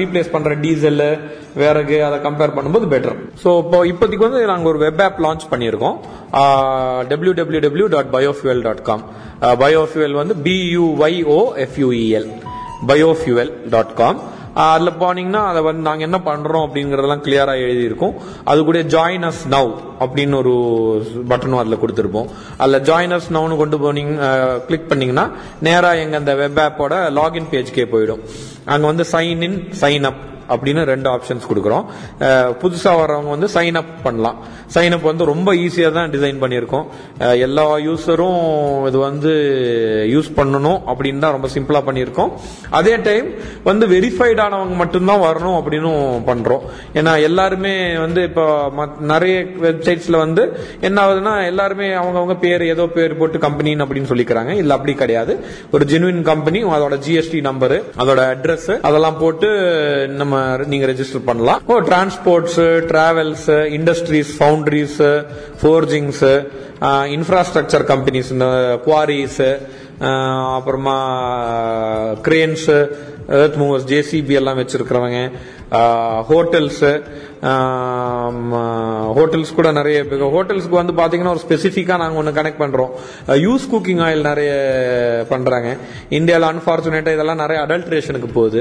ரீப்ளேஸ் 0.00 0.34
பண்ற 0.34 0.52
டீசல் 0.64 1.04
விறகு 1.60 1.96
அதை 2.06 2.18
கம்பேர் 2.26 2.54
பண்ணும்போது 2.56 2.86
பெட்டர் 2.92 3.16
ஸோ 3.42 3.50
இப்போ 3.62 3.78
இப்போதைக்கு 3.90 4.26
வந்து 4.26 4.40
நாங்கள் 4.52 4.70
ஒரு 4.72 4.80
வெப் 4.84 5.02
ஆப் 5.06 5.22
லான்ச் 5.26 5.50
பண்ணியிருக்கோம். 5.52 5.96
W 7.12 7.34
W 7.40 7.62
W 7.66 7.88
dot 7.96 8.12
biofuel 8.16 8.62
dot 8.68 8.84
com 8.90 9.04
biofuel 9.64 10.20
வந்து 10.20 10.36
B I O 10.48 11.40
F U E L 11.66 12.30
biofuel 12.90 13.52
dot 13.74 13.96
com 14.02 14.20
அதில் 14.62 14.98
போனீங்கன்னா 15.00 15.42
அதை 15.50 15.60
வந்து 15.66 15.82
நாங்கள் 15.86 16.06
என்ன 16.06 16.18
பண்ணுறோம் 16.26 16.64
அப்படிங்கிறதெல்லாம் 16.64 17.22
கிளியராக 17.26 17.62
எழுதியிருக்கோம். 17.66 18.16
அது 18.50 18.58
கூட 18.68 18.78
ஜாயின் 18.94 19.24
அஸ் 19.28 19.44
நவ் 19.54 19.70
அப்படின்னு 20.04 20.36
ஒரு 20.40 20.52
பட்டனும் 21.30 21.60
அதில் 21.62 21.80
கொடுத்துருப்போம். 21.82 22.28
அதில் 22.62 22.84
ஜாயின் 22.88 23.14
அஸ் 23.18 23.30
நவ்னு 23.36 23.56
கொண்டு 23.62 23.78
போனீங்க 23.84 24.28
கிளிக் 24.66 24.90
பண்ணிங்கன்னா 24.90 25.24
நேராக 25.68 26.02
எங்கள் 26.02 26.20
அந்த 26.22 26.34
வெப் 26.42 26.60
ஆப்போட 26.66 26.98
லாகின் 27.18 27.48
பேஜ்க்கே 27.52 27.86
போயிடும். 27.94 28.22
அங்கே 28.72 28.86
வந்து 28.90 29.06
சைன் 29.14 29.42
இன் 29.48 29.58
சைன் 29.82 30.06
அப் 30.10 30.20
அப்படின்னு 30.48 30.84
ரெண்டு 30.84 31.10
ஆப்ஷன்ஸ் 31.10 31.40
கொடுக்குறோம். 31.54 31.84
புதுசாக 32.20 32.70
புதுசா 32.72 32.94
வர்றவங்க 32.94 33.28
வந்து 33.28 33.48
சைன் 33.54 33.74
அப் 33.74 34.02
பண்ணலாம். 34.02 34.36
சைன் 34.74 34.92
அப் 34.92 35.02
வந்து 35.02 35.24
ரொம்ப 35.24 35.54
ஈஸியா 35.54 35.92
தான் 35.92 36.10
டிசைன் 36.10 36.40
பண்ணியிருக்கோம். 36.40 37.38
எல்லா 37.38 37.74
யூஸரும் 37.74 38.86
இது 38.86 38.98
வந்து 38.98 39.28
யூஸ் 40.08 40.38
பண்ணணும் 40.38 40.82
அப்படின்னு 40.86 41.18
தான் 41.18 41.32
ரொம்ப 41.32 41.48
சிம்பிளா 41.54 41.82
பண்ணியிருக்கோம். 41.82 42.32
அதே 42.70 42.96
டைம் 42.96 43.30
வந்து 43.64 43.88
வெரிஃபைட் 43.88 44.38
ஆனவங்க 44.38 44.74
மட்டும்தான் 44.74 45.20
வரணும் 45.20 45.62
அப்படின்னு 45.62 45.90
பண்றோம். 46.26 46.60
ஏன்னா 46.94 47.22
எல்லாருமே 47.22 47.98
வந்து 47.98 48.22
இப்போ 48.22 48.72
மத்- 48.78 48.98
நிறைய 48.98 49.44
வெப்சைட்ஸில் 49.62 50.16
வந்து 50.16 50.58
என்ன 50.80 51.06
ஆகுதுன்னா 51.06 51.44
எல்லாருமே 51.44 51.86
அவங்கவங்க 51.86 52.38
பேர் 52.38 52.62
ஏதோ 52.62 52.86
பேர் 52.86 53.16
போட்டு 53.16 53.38
கம்பெனின்னு 53.38 53.84
அப்படின்னு 53.84 54.08
சொல்லிக்கிறாங்க. 54.08 54.48
இல்லை 54.48 54.70
அப்படி 54.70 54.94
கிடையாது. 54.94 55.44
ஒரு 55.70 55.84
ஜெனுவின் 55.84 56.22
கம்பெனி 56.22 56.64
அதோட 56.64 57.00
ஜிஎஸ்டி 57.08 57.50
நம்பரு 57.50 57.82
அதோட 57.98 58.20
அட்ரஸ் 58.22 58.80
அதெல்லாம் 58.80 59.18
போட்டு 59.18 59.48
நம்ம 60.08 60.31
நீங்க 60.72 60.86
ரெஜிஸ்டர் 60.86 61.24
பண்ணலாம். 61.24 61.62
ஓ 61.66 61.78
transports 61.90 62.58
travels 62.92 63.46
industries 63.78 64.32
foundries 64.38 64.98
forgings 65.62 66.24
infrastructure 67.16 67.86
companies 67.92 68.32
இந்த 68.36 68.46
குவாரிஸ் 68.86 69.40
அப்புறமா 70.56 70.98
கிரேன்ஸ் 72.28 72.68
எர்த் 73.40 73.58
மூவர்ஸ் 73.62 73.88
ஜேசிபி 73.92 74.34
எல்லாம் 74.40 74.58
வச்சிருக்கிறவங்க. 74.58 75.18
ஹோட்டல்ஸு 76.30 76.92
ஹோட்டல்ஸ் 79.16 79.54
கூட 79.58 79.68
நிறைய 79.78 79.98
ஹோட்டல்ஸ்க்கு 80.34 80.76
வந்து 80.80 80.92
பார்த்தீங்கன்னா 80.98 81.32
ஒரு 81.36 81.42
ஸ்பெசிஃபிக்காக 81.44 81.96
நாங்கள் 82.02 82.20
ஒன்று 82.20 82.32
கனெக்ட் 82.36 82.60
பண்ணுறோம் 82.62 82.90
யூஸ் 83.46 83.64
குக்கிங் 83.72 84.02
ஆயில் 84.06 84.22
நிறைய 84.28 84.50
பண்ணுறாங்க 85.30 85.68
இந்தியாவில் 86.18 86.46
அன்ஃபார்ச்சுனேட்டாக 86.50 87.16
இதெல்லாம் 87.16 87.40
நிறைய 87.42 87.58
அடல்ட்ரேஷனுக்கு 87.64 88.28
போகுது. 88.36 88.60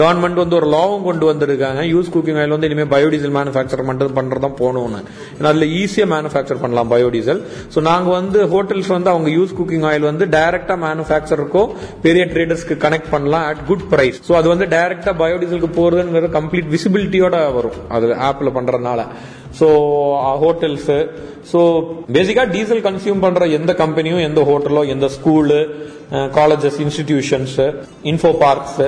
கவர்மெண்ட் 0.00 0.40
வந்து 0.42 0.56
ஒரு 0.60 0.68
லாவும் 0.74 1.06
கொண்டு 1.08 1.26
வந்திருக்காங்க. 1.30 1.80
யூஸ் 1.94 2.12
குக்கிங் 2.16 2.38
ஆயில் 2.42 2.54
வந்து 2.56 2.68
இனிமேல் 2.70 2.90
பயோடீசல் 2.94 3.34
மேனுஃபேக்சர் 3.38 3.82
மட்டும் 3.90 4.16
பண்றதுதான் 4.20 4.56
போகணும்னு. 4.62 5.00
ஏன்னா 5.38 5.50
அதில் 5.52 5.72
ஈஸியாக 5.80 6.10
மேனுஃபேக்சர் 6.14 6.62
பண்ணலாம் 6.62 6.92
பயோடீசல் 6.94 7.40
ஸோ 7.74 7.80
நாங்கள் 7.90 8.16
வந்து 8.20 8.40
ஹோட்டல்ஸ் 8.54 8.92
வந்து 8.96 9.12
அவங்க 9.14 9.30
யூஸ் 9.38 9.56
குக்கிங் 9.60 9.88
ஆயில் 9.90 10.08
வந்து 10.10 10.26
டைரக்டா 10.36 10.76
மேனுஃபேக்சருக்கோ 10.86 11.64
பெரிய 12.06 12.24
ட்ரேடர்ஸ்க்கு 12.34 12.78
கனெக்ட் 12.86 13.10
பண்ணலாம் 13.16 13.46
அட் 13.50 13.64
குட் 13.72 13.86
ப்ரைஸ் 13.94 14.20
ஸோ 14.30 14.34
அது 14.40 14.48
வந்து 14.54 14.68
டைரக்டா 14.76 15.14
பயோடீசலுக்கு 15.24 15.72
போறதுங்கிறது 15.80 16.30
கம்ப்ளீட் 16.50 16.70
விசிபிலிட்டியோட 16.74 17.36
வரும். 17.56 17.76
அது 17.96 18.06
ஆப்ல 18.28 18.48
பண்றதுனால. 18.56 19.00
So 19.58 19.66
hotels 20.42 20.90
so 21.50 21.60
basically 22.16 22.42
diesel 22.54 22.82
consume 22.86 23.22
பண்ற 23.24 23.46
எந்த 23.58 23.72
கம்பெனியும் 23.80 24.24
எந்த 24.28 24.40
ஹோட்டலோ 24.48 24.82
எந்த 24.94 25.06
school 25.16 25.58
colleges 26.38 26.78
institutions 26.84 27.56
info 28.12 28.30
parks 28.42 28.82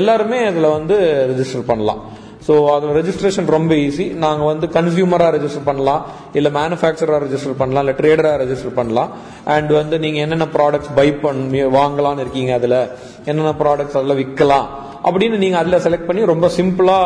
எல்லாருமே 0.00 0.38
அதில் 0.50 0.74
வந்து 0.76 0.96
ரெஜிஸ்டர் 1.30 1.68
பண்ணலாம். 1.70 2.00
ஸோ 2.46 2.54
அதில் 2.74 2.94
ரெஜிஸ்ட்ரேஷன் 2.98 3.48
ரொம்ப 3.56 3.72
ஈஸி 3.86 4.06
நாங்கள் 4.24 4.50
வந்து 4.52 4.66
கன்சியூமராக 4.76 5.30
ரெஜிஸ்டர் 5.36 5.68
பண்ணலாம். 5.70 6.02
இல்லை 6.38 6.50
மேனுஃபேக்சராக 6.58 7.20
ரெஜிஸ்டர் 7.26 7.60
பண்ணலாம். 7.62 7.84
இல்லை 7.84 7.96
ட்ரேடராக 8.00 8.36
ரெஜிஸ்டர் 8.44 8.76
பண்ணலாம். 8.80 9.10
அண்ட் 9.56 9.72
வந்து 9.80 9.98
நீங்கள் 10.04 10.24
என்னென்ன 10.26 10.48
ப்ராடக்ட்ஸ் 10.58 10.94
பை 11.00 11.08
பண்ணி 11.24 11.62
வாங்கலாம்னு 11.78 12.24
இருக்கீங்க 12.26 12.52
அதில் 12.60 12.80
என்னென்ன 13.30 13.54
ப்ராடக்ட்ஸ் 13.64 13.98
அதில் 14.00 14.20
விற்கலாம் 14.22 14.68
அப்படின்னு 15.08 15.36
நீங்க 15.42 15.56
அதுல 15.60 15.78
செலக்ட் 15.84 16.08
பண்ணி 16.08 16.22
ரொம்ப 16.32 16.46
சிம்பிளா 16.56 16.96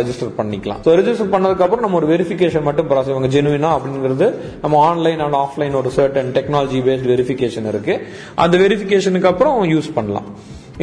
ரெஜிஸ்டர் 0.00 0.32
பண்ணிக்கலாம். 0.38 0.80
ஸோ 0.86 0.92
ரெஜிஸ்டர் 1.00 1.32
பண்ணதுக்கு 1.34 1.64
அப்புறம் 1.66 1.84
நம்ம 1.86 1.98
ஒரு 2.00 2.08
வெரிஃபிகேஷன் 2.12 2.66
மட்டும் 2.68 2.88
ப்ராசஸ் 2.92 3.12
இவங்க 3.14 3.30
ஜெனுவினா 3.36 3.70
அப்படிங்கிறது 3.76 4.28
நம்ம 4.62 4.80
ஆன்லைன் 4.90 5.22
அண்ட் 5.26 5.38
ஆஃப்லைன் 5.44 5.76
ஒரு 5.80 5.92
சர்டன் 5.98 6.32
டெக்னாலஜி 6.38 6.80
பேஸ்ட் 6.88 7.08
வெரிஃபிகேஷன் 7.12 7.68
இருக்கு. 7.72 7.96
அந்த 8.44 8.56
வெரிஃபிகேஷனுக்கு 8.64 9.30
அப்புறம் 9.32 9.58
யூஸ் 9.74 9.90
பண்ணலாம். 9.98 10.28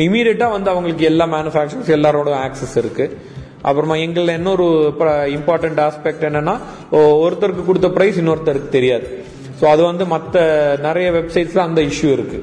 இமீடியட்டா 0.07 0.47
வந்து 0.55 0.71
அவங்களுக்கு 0.73 1.05
எல்லா 1.11 1.27
மேனுஃபேக்சர்ஸ் 1.35 1.91
எல்லாரோட 1.97 2.29
ஆக்சஸ் 2.45 2.77
இருக்கு. 2.83 3.07
அப்புறமா 3.69 3.95
எங்கள 4.05 4.33
இன்னொரு 4.39 4.65
இம்பார்ட்டன்ட் 5.37 5.79
ஆஸ்பெக்ட் 5.85 6.25
என்னன்னா 6.27 6.53
ஒருத்தருக்கு 7.23 7.63
கொடுத்த 7.69 7.87
பிரைஸ் 7.97 8.19
இன்னொருத்தருக்கு 8.21 8.69
தெரியாது. 8.77 9.07
ஸோ 9.61 9.65
அது 9.73 9.81
வந்து 9.87 10.03
மற்ற 10.13 10.43
நிறைய 10.85 11.07
வெப்சைட்ஸ்ல 11.15 11.61
அந்த 11.69 11.81
இஷ்யூ 11.89 12.09
இருக்கு. 12.17 12.39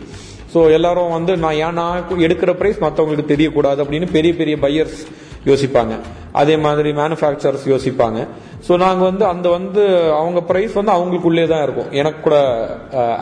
ஸோ 0.53 0.61
எல்லாரும் 0.77 1.15
வந்து 1.19 1.33
நான் 1.45 1.59
ஏன் 1.67 1.79
நான் 1.81 2.21
எடுக்கிற 2.27 2.51
ப்ரைஸ் 2.61 2.83
மற்றவங்களுக்கு 2.87 3.33
தெரியக்கூடாது 3.33 3.81
அப்படின்னு 3.85 4.09
பெரிய 4.17 4.35
பெரிய 4.41 4.57
பையர்ஸ் 4.67 5.01
யோசிப்பாங்க. 5.49 5.95
அதே 6.41 6.55
மாதிரி 6.67 6.91
மேனுஃபேக்சரர்ஸ் 7.01 7.67
யோசிப்பாங்க. 7.73 8.21
ஸோ 8.67 8.73
நாங்கள் 8.85 9.09
வந்து 9.11 9.25
அந்த 9.33 9.47
வந்து 9.57 9.83
அவங்க 10.21 10.41
ப்ரைஸ் 10.49 10.73
வந்து 10.79 10.93
அவங்களுக்குள்ளே 10.95 11.45
தான் 11.53 11.63
இருக்கும். 11.67 11.91
எனக்கு 12.01 12.21
கூட 12.27 12.37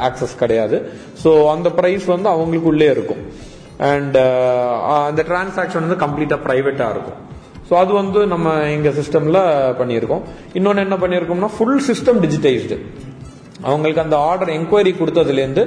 ஆக்சஸ் 0.09 0.35
கிடையாது. 0.43 0.77
ஸோ 1.23 1.31
அந்த 1.55 1.71
ப்ரைஸ் 1.79 2.07
வந்து 2.15 2.29
அவங்களுக்குள்ளே 2.35 2.89
இருக்கும். 2.97 3.23
அண்ட் 3.93 4.19
அந்த 5.09 5.21
டிரான்சாக்ஷன் 5.31 5.85
வந்து 5.87 6.01
கம்ப்ளீட்டாக 6.05 6.41
ப்ரைவேட்டாக 6.47 6.95
இருக்கும். 6.95 7.21
ஸோ 7.69 7.75
அது 7.83 7.93
வந்து 8.01 8.21
நம்ம 8.33 8.49
எங்கள் 8.77 8.97
சிஸ்டமில் 9.01 9.41
பண்ணியிருக்கோம். 9.81 10.25
இன்னொன்று 10.59 10.85
என்ன 10.87 10.97
பண்ணியிருக்கோம்னா 11.03 11.51
ஃபுல் 11.57 11.81
சிஸ்டம் 11.89 12.21
டிஜிட்டைஸ்டு 12.25 12.79
அவங்களுக்கு 13.71 14.05
அந்த 14.07 14.19
ஆர்டர் 14.29 14.55
என்கொயரி 14.59 14.93
கொடுத்ததுலேருந்து 15.01 15.65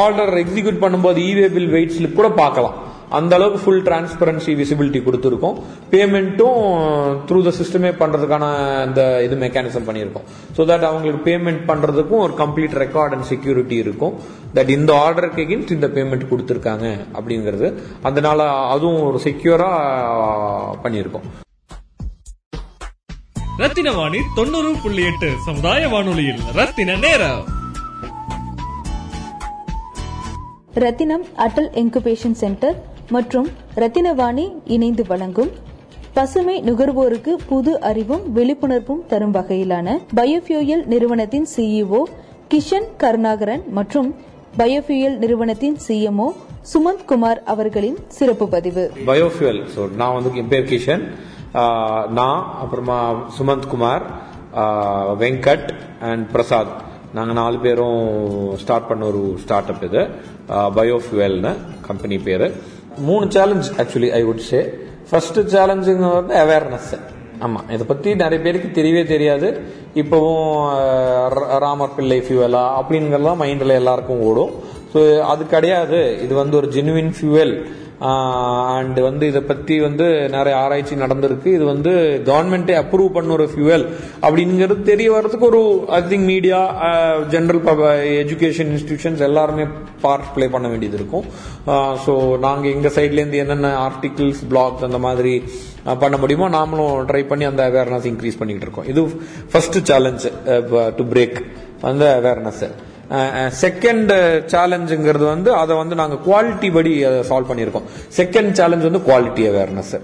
ஆர்டர் 0.00 0.34
எக்ஸிக்யூட் 0.44 0.82
பண்ணும்போது 0.86 1.20
இவே 1.32 1.46
பில் 1.58 1.74
வெயிட் 1.76 1.94
ஸ்லிப் 1.98 2.18
கூட 2.22 2.30
பார்க்கலாம். 2.42 2.78
அந்த 3.18 3.32
அளவுக்கு 3.36 3.58
ஃபுல் 3.62 3.82
டிரான்ஸ்பரன்சி 3.86 4.52
விசிபிலிட்டி 4.58 5.00
கொடுத்துருக்கோம். 5.06 5.56
பேமெண்ட்டும் 5.92 6.60
த்ரூ 7.28 7.38
த 7.46 7.50
சிஸ்டமே 7.58 7.90
பண்றதுக்கான 8.02 8.44
அந்த 8.84 9.00
இது 9.26 9.36
மெக்கானிசம் 9.42 9.86
பண்ணியிருக்கோம். 9.88 10.24
ஸோ 10.56 10.66
தட் 10.70 10.86
அவங்களுக்கு 10.90 11.20
பேமெண்ட் 11.28 11.62
பண்றதுக்கும் 11.70 12.22
ஒரு 12.26 12.34
கம்ப்ளீட் 12.40 12.78
ரெக்கார்ட் 12.84 13.14
அண்ட் 13.16 13.28
செக்யூரிட்டி 13.32 13.76
இருக்கும். 13.84 14.14
தட் 14.56 14.74
இந்த 14.78 14.92
ஆர்டருக்கு 15.04 15.44
எகின்ஸ்ட் 15.46 15.76
இந்த 15.78 15.90
பேமெண்ட் 15.98 16.30
கொடுத்துருக்காங்க 16.32 16.86
அப்படிங்கிறது. 17.18 17.70
அதனால 18.10 18.48
அதுவும் 18.74 19.00
ஒரு 19.10 19.20
செக்யூரா 19.28 19.70
பண்ணியிருக்கோம். 20.86 21.28
ரத்தின 23.58 23.92
வாணி 23.92 24.18
தொண்ணூறு 24.34 24.74
புள்ளி 24.82 25.02
எட்டு 25.04 25.28
சமுதாய 25.44 25.88
வானொலியில். 25.88 26.40
ரத்தின 26.54 26.96
நேரம். 26.96 27.42
ரத்தினம் 30.74 31.24
அட்டல் 31.36 31.68
இன்குபேஷன் 31.74 32.32
சென்டர் 32.32 32.82
மற்றும் 33.10 33.48
ரத்தினவாணி 33.76 34.52
இணைந்து 34.64 35.04
வழங்கும் 35.06 35.50
பசுமை 36.12 36.62
நுகர்வோருக்கு 36.62 37.32
புது 37.46 37.80
அறிவும் 37.80 38.36
விழிப்புணர்வும் 38.36 39.06
தரும் 39.06 39.34
வகையிலான 39.34 39.98
பயோஃபியூயல் 40.16 40.84
நிறுவனத்தின் 40.84 41.46
சிஇஓ 41.56 42.02
கிஷன் 42.48 42.88
கருணாகரன் 42.96 43.62
மற்றும் 43.70 44.14
பயோஃபியூயல் 44.58 45.16
நிறுவனத்தின் 45.16 45.76
சிஎம்ஓ 45.88 46.30
சுமந்த் 46.74 47.04
குமார் 47.06 47.42
அவர்களின் 47.42 47.96
சிறப்பு 48.08 48.48
பதிவு. 48.48 48.92
பயோஃபியூல் 49.06 49.62
ஸோ 49.76 49.90
நான் 49.94 50.14
வந்து 50.14 50.38
என் 50.38 50.48
பேர் 50.48 50.64
கிஷன். 50.64 51.04
நான் 52.08 52.44
அப்புறமா 52.60 53.28
சுமந்த் 53.38 53.66
குமார் 53.66 54.02
வெங்கட் 55.18 55.70
அண்ட் 56.00 56.32
பிரசாத். 56.32 56.80
நாங்கள் 57.14 57.34
நாலு 57.34 57.58
பேரும் 57.58 58.56
ஸ்டார்ட் 58.56 58.86
பண்ண 58.86 59.06
ஒரு 59.06 59.34
ஸ்டார்ட் 59.38 59.68
அப் 59.68 59.82
இது 59.82 60.08
பயோஃபியூவல்னு 60.48 61.56
கம்பெனி 61.86 62.18
பேர். 62.18 62.52
மூணு 62.98 63.30
challenge 63.30 63.70
actually 63.70 64.10
I 64.10 64.24
would 64.24 64.36
say 64.36 64.78
first 65.10 65.34
சேலஞ்சுங்க 65.34 66.12
வந்து 66.12 66.34
அவேர்னஸ் 66.34 66.98
ஆமாம் 67.38 67.70
இதை 67.70 67.86
பற்றி 67.86 68.14
நிறைய 68.14 68.44
பேருக்கு 68.44 68.82
தெரியவே 68.82 69.06
தெரியாது. 69.06 69.60
இப்போவும் 69.94 70.74
ர- 71.28 71.58
ராமர் 71.58 71.94
பிள்ளை 71.96 72.20
ஃபியூவலா 72.20 72.68
அப்படிங்கறதெல்லாம் 72.80 73.40
மைண்டில் 73.40 73.68
எல்லாருக்கும் 73.68 74.20
ஓடும். 74.20 74.50
ஸோ 74.94 75.20
அது 75.20 75.46
கிடையாது. 75.46 76.22
இது 76.22 76.34
வந்து 76.34 76.56
ஒரு 76.56 76.66
ஜெனுவின் 76.66 77.14
ஃபியூவல் 77.20 77.64
அண்ட் 78.10 78.98
வந்து 79.06 79.24
இதை 79.30 79.40
பத்தி 79.50 79.74
வந்து 79.86 80.06
நிறைய 80.34 80.54
ஆராய்ச்சி 80.62 80.94
நடந்திருக்கு. 81.02 81.48
இது 81.56 81.64
வந்து 81.70 81.92
கவர்மெண்டே 82.28 82.74
அப்ரூவ் 82.82 83.16
பண்ண 83.16 83.32
ஒரு 83.38 83.46
ஃபியூவல் 83.52 83.84
அப்படிங்கிறது 84.26 84.76
தெரிய 84.90 85.08
வர்றதுக்கு 85.16 85.48
ஒரு 85.50 85.62
I 85.98 86.00
think 86.12 86.26
media 86.32 86.60
general 87.34 87.62
education 88.22 88.72
institutions 88.74 89.26
எல்லாருமே 89.28 89.66
பார்ட் 90.04 90.32
ப்ளே 90.36 90.48
பண்ண 90.54 90.68
வேண்டியது 90.72 90.98
இருக்கும். 91.00 91.26
ஸோ 92.06 92.14
நாங்கள் 92.46 92.72
எங்கள் 92.76 92.96
சைட்லேருந்து 92.98 93.42
என்னென்ன 93.44 93.74
ஆர்டிகிள்ஸ் 93.88 94.42
பிளாக்ஸ் 94.52 94.86
அந்த 94.90 95.00
மாதிரி 95.08 95.34
பண்ண 96.02 96.16
முடியுமோ 96.22 96.48
நாமளும் 96.58 96.96
ட்ரை 97.10 97.22
பண்ணி 97.30 97.44
அந்த 97.48 97.62
அவேர்னஸ் 97.70 98.08
இன்க்ரீஸ் 98.10 98.38
பண்ணிக்கிட்டு 98.40 98.66
இருக்கோம். 98.68 98.88
இது 98.92 99.02
ஃபர்ஸ்ட் 99.52 99.78
சேலஞ்ச் 99.90 100.26
டு 100.98 101.04
பிரேக் 101.12 101.38
அந்த 101.90 102.04
அவேர்னஸ் 102.20 102.64
செகண்ட் 103.62 104.12
சேலஞ்சுங்கிறது 104.52 105.24
வந்து 105.24 105.50
அதை 105.62 105.76
வந்து 105.76 105.94
நாங்க 106.00 106.16
குவாலிட்டி 106.26 106.68
படி 106.76 106.92
அதை 107.08 107.18
சால்வ் 107.30 107.50
பண்ணியிருக்கோம். 107.50 107.88
செகண்ட் 108.18 108.52
சேலஞ்ச் 108.60 108.88
வந்து 108.88 109.02
குவாலிட்டி 109.08 109.44
அவேர்னஸ் 109.50 109.94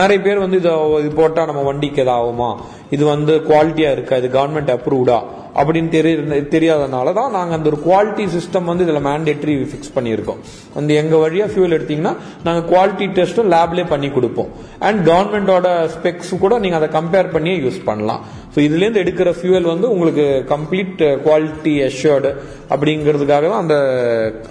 நிறைய 0.00 0.18
பேர் 0.26 0.44
வந்து 0.44 0.60
இதை 0.62 0.72
இது 1.00 1.10
போட்டா 1.20 1.44
நம்ம 1.50 1.62
வண்டிக்கு 1.70 2.02
எதாவது 2.04 2.18
ஆகுமா 2.18 2.50
இது 2.96 3.04
வந்து 3.14 3.32
குவாலிட்டியா 3.50 3.92
இருக்கா? 3.96 4.16
இது 4.22 4.28
கவர்மெண்ட் 4.38 4.74
அப்ரூவ்டா 4.74 5.20
அப்படின்னு 5.60 5.90
தெரிய 5.94 6.36
தெரியாதனால 6.52 7.12
தான் 7.18 7.32
நாங்கள் 7.36 7.56
அந்த 7.56 7.66
ஒரு 7.70 7.78
குவாலிட்டி 7.86 8.24
சிஸ்டம் 8.34 8.68
வந்து 8.70 8.84
இதில் 8.86 9.06
மேண்டேட்ரி 9.08 9.54
ஃபிக்ஸ் 9.70 9.92
பண்ணியிருக்கோம். 9.96 10.38
அந்த 10.78 10.90
எங்கள் 11.00 11.22
வழியாக 11.24 11.48
ஃபியூல் 11.52 11.76
எடுத்தீங்கன்னா 11.76 12.12
நாங்கள் 12.46 12.66
குவாலிட்டி 12.72 13.06
டெஸ்ட்டும் 13.18 13.50
லேப்லேயே 13.54 13.86
பண்ணி 13.92 14.08
கொடுப்போம். 14.16 14.50
அண்ட் 14.88 15.00
கவர்மெண்டோட 15.10 15.66
ஸ்பெக்ஸ் 15.94 16.32
கூட 16.44 16.54
நீங்கள் 16.64 16.80
அதை 16.80 16.88
கம்பேர் 16.98 17.28
பண்ணியே 17.34 17.56
யூஸ் 17.64 17.80
பண்ணலாம். 17.90 18.22
ஸோ 18.54 18.58
இதுலேருந்து 18.68 19.02
எடுக்கிற 19.02 19.28
ஃபியூவல் 19.36 19.70
வந்து 19.72 19.86
உங்களுக்கு 19.94 20.24
கம்ப்ளீட் 20.54 21.02
குவாலிட்டி 21.26 21.74
அஷ்யூர்டு 21.88 22.32
அப்படிங்கிறதுக்காக 22.72 23.44
தான் 23.52 23.62
அந்த 23.64 23.76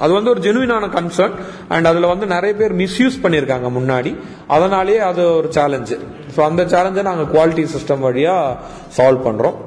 அது 0.03 0.11
வந்து 0.17 0.31
ஒரு 0.33 0.41
ஜெனுவினான 0.47 0.89
கன்சர்ன் 0.97 1.35
அண்ட் 1.75 1.89
அதில் 1.91 2.11
வந்து 2.13 2.27
நிறைய 2.35 2.53
பேர் 2.61 2.73
மிஸ்யூஸ் 2.83 3.21
பண்ணியிருக்காங்க 3.25 3.69
முன்னாடி. 3.79 4.13
அதனாலேயே 4.55 5.01
அது 5.09 5.23
ஒரு 5.39 5.49
சேலஞ்சு 5.57 5.97
ஸோ 6.35 6.41
அந்த 6.49 6.63
சேலஞ்சை 6.73 7.03
நாங்கள் 7.09 7.31
குவாலிட்டி 7.35 7.65
சிஸ்டம் 7.75 8.07
வழியாக 8.07 8.57
சால்வ் 8.97 9.27
பண்ணுறோம் 9.27 9.57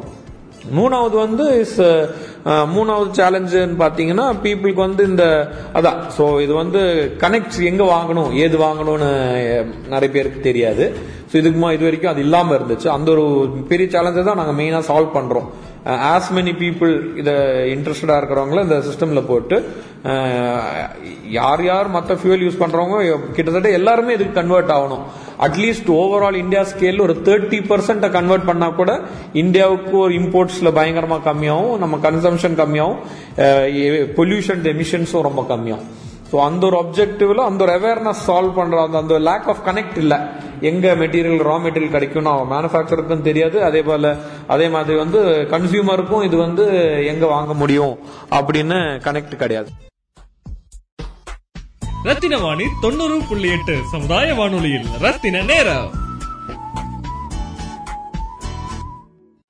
மூணாவது 0.76 1.16
வந்து 1.16 1.44
இஸ் 1.62 1.78
uh, 1.80 2.04
uh, 2.50 2.64
மூணாவது 2.74 3.10
சேலஞ்சுன்னு 3.18 3.76
பார்த்தீங்கன்னா 3.82 4.26
பீப்புளுக்கு 4.44 4.80
வந்து 4.86 5.02
இந்த 5.10 5.24
அதான். 5.72 5.98
ஸோ 6.16 6.24
இது 6.44 6.52
வந்து 6.54 6.80
கனெக்ட் 7.22 7.58
எங்கே 7.70 7.86
வாங்கணும் 7.92 8.30
ஏது 8.44 8.58
வாங்கணும்னு 8.64 9.10
uh, 9.50 9.64
நிறைய 9.88 10.10
பேருக்கு 10.16 10.40
தெரியாது. 10.40 10.86
ஸோ 11.30 11.36
இதுக்குமா 11.42 11.70
இது 11.72 11.86
வரைக்கும் 11.88 12.12
அது 12.12 12.24
இல்லாமல் 12.26 12.56
இருந்துச்சு. 12.58 12.88
அந்த 12.96 13.10
ஒரு 13.16 13.26
பெரிய 13.72 13.88
சேலஞ்சை 13.96 14.24
தான் 14.24 14.40
நாங்கள் 14.42 14.58
மெயினாக 14.60 14.88
சால்வ் 14.90 15.16
பண்ணுறோம் 15.18 15.48
ஆஸ் 15.84 16.28
மெனி 16.34 16.52
பீப்புள் 16.60 17.16
இதை 17.16 17.34
இன்ட்ரெஸ்டடாக 17.74 18.20
இருக்கிறவங்கள 18.20 18.62
இந்த 18.62 18.78
சிஸ்டமில் 18.88 19.26
போட்டு 19.26 19.56
யார் 21.30 21.64
யார் 21.64 21.88
மற்ற 21.88 22.14
ஃபியூல் 22.14 22.44
யூஸ் 22.46 22.60
பண்ணுறவங்க 22.62 22.96
கிட்டத்தட்ட 23.32 23.70
எல்லாருமே 23.70 24.14
இதுக்கு 24.14 24.32
கன்வெர்ட் 24.32 24.70
ஆகணும். 24.70 25.04
அட்லீஸ்ட் 25.46 25.90
ஓவரால் 26.00 26.34
இந்தியா 26.34 26.62
ஸ்கேலில் 26.62 27.00
ஒரு 27.00 27.16
தேர்ட்டி 27.24 27.58
பர்சன்ட்டை 27.70 28.10
கன்வெர்ட் 28.10 28.48
பண்ணால் 28.50 28.74
கூட 28.74 29.00
இந்தியாவுக்கு 29.32 29.96
ஒரு 29.98 30.14
இம்போர்ட்ஸில் 30.14 30.72
பயங்கரமாக 30.72 31.30
கம்மியாகும் 31.30 31.78
நம்ம 31.78 31.96
கன்சம்ஷன் 31.96 32.58
கம்மியாகும் 32.62 33.00
பொல்யூஷன் 34.18 34.64
எமிஷன்ஸும் 34.74 35.26
ரொம்ப 35.28 35.46
கம்மியாகும். 35.48 35.90
ஸோ 36.34 36.38
அந்த 36.44 36.62
ஒரு 36.68 36.76
அப்ஜெக்டிவ்ல 36.82 37.42
அந்த 37.48 37.60
ஒரு 37.64 37.72
அவேர்னஸ் 37.78 38.22
சால்வ் 38.28 38.56
பண்ற 38.56 38.76
அந்த 38.84 38.96
அந்த 39.00 39.16
லேக் 39.26 39.48
ஆஃப் 39.52 39.60
கனெக்ட் 39.66 39.98
இல்ல. 40.02 40.14
எங்க 40.68 40.94
மெட்டீரியல் 41.00 41.42
ரா 41.48 41.56
மெட்டீரியல் 41.64 41.92
கிடைக்கும்னு 41.92 42.30
அவன் 42.32 42.48
மேனுஃபேக்சருக்கும் 42.52 43.22
தெரியாது. 43.26 43.56
அதே 43.68 43.80
போல 43.88 44.08
அதே 44.54 44.66
மாதிரி 44.74 44.94
வந்து 45.02 45.20
கன்சியூமருக்கும் 45.52 46.24
இது 46.28 46.36
வந்து 46.36 46.64
எங்க 47.12 47.24
வாங்க 47.34 47.54
முடியும் 47.60 47.94
அப்படின்னு 48.38 48.78
கனெக்ட் 49.04 49.36
கிடையாது. 49.42 49.70
ரத்தின 52.08 52.40
வாணி 52.44 52.66
தொண்ணூறு 52.84 53.18
புள்ளி 53.28 53.50
எட்டு 53.56 53.76
சமுதாய 53.92 54.34
வானொலியில் 54.40 54.88
ரத்தின 55.04 55.42
நேரம். 55.52 55.92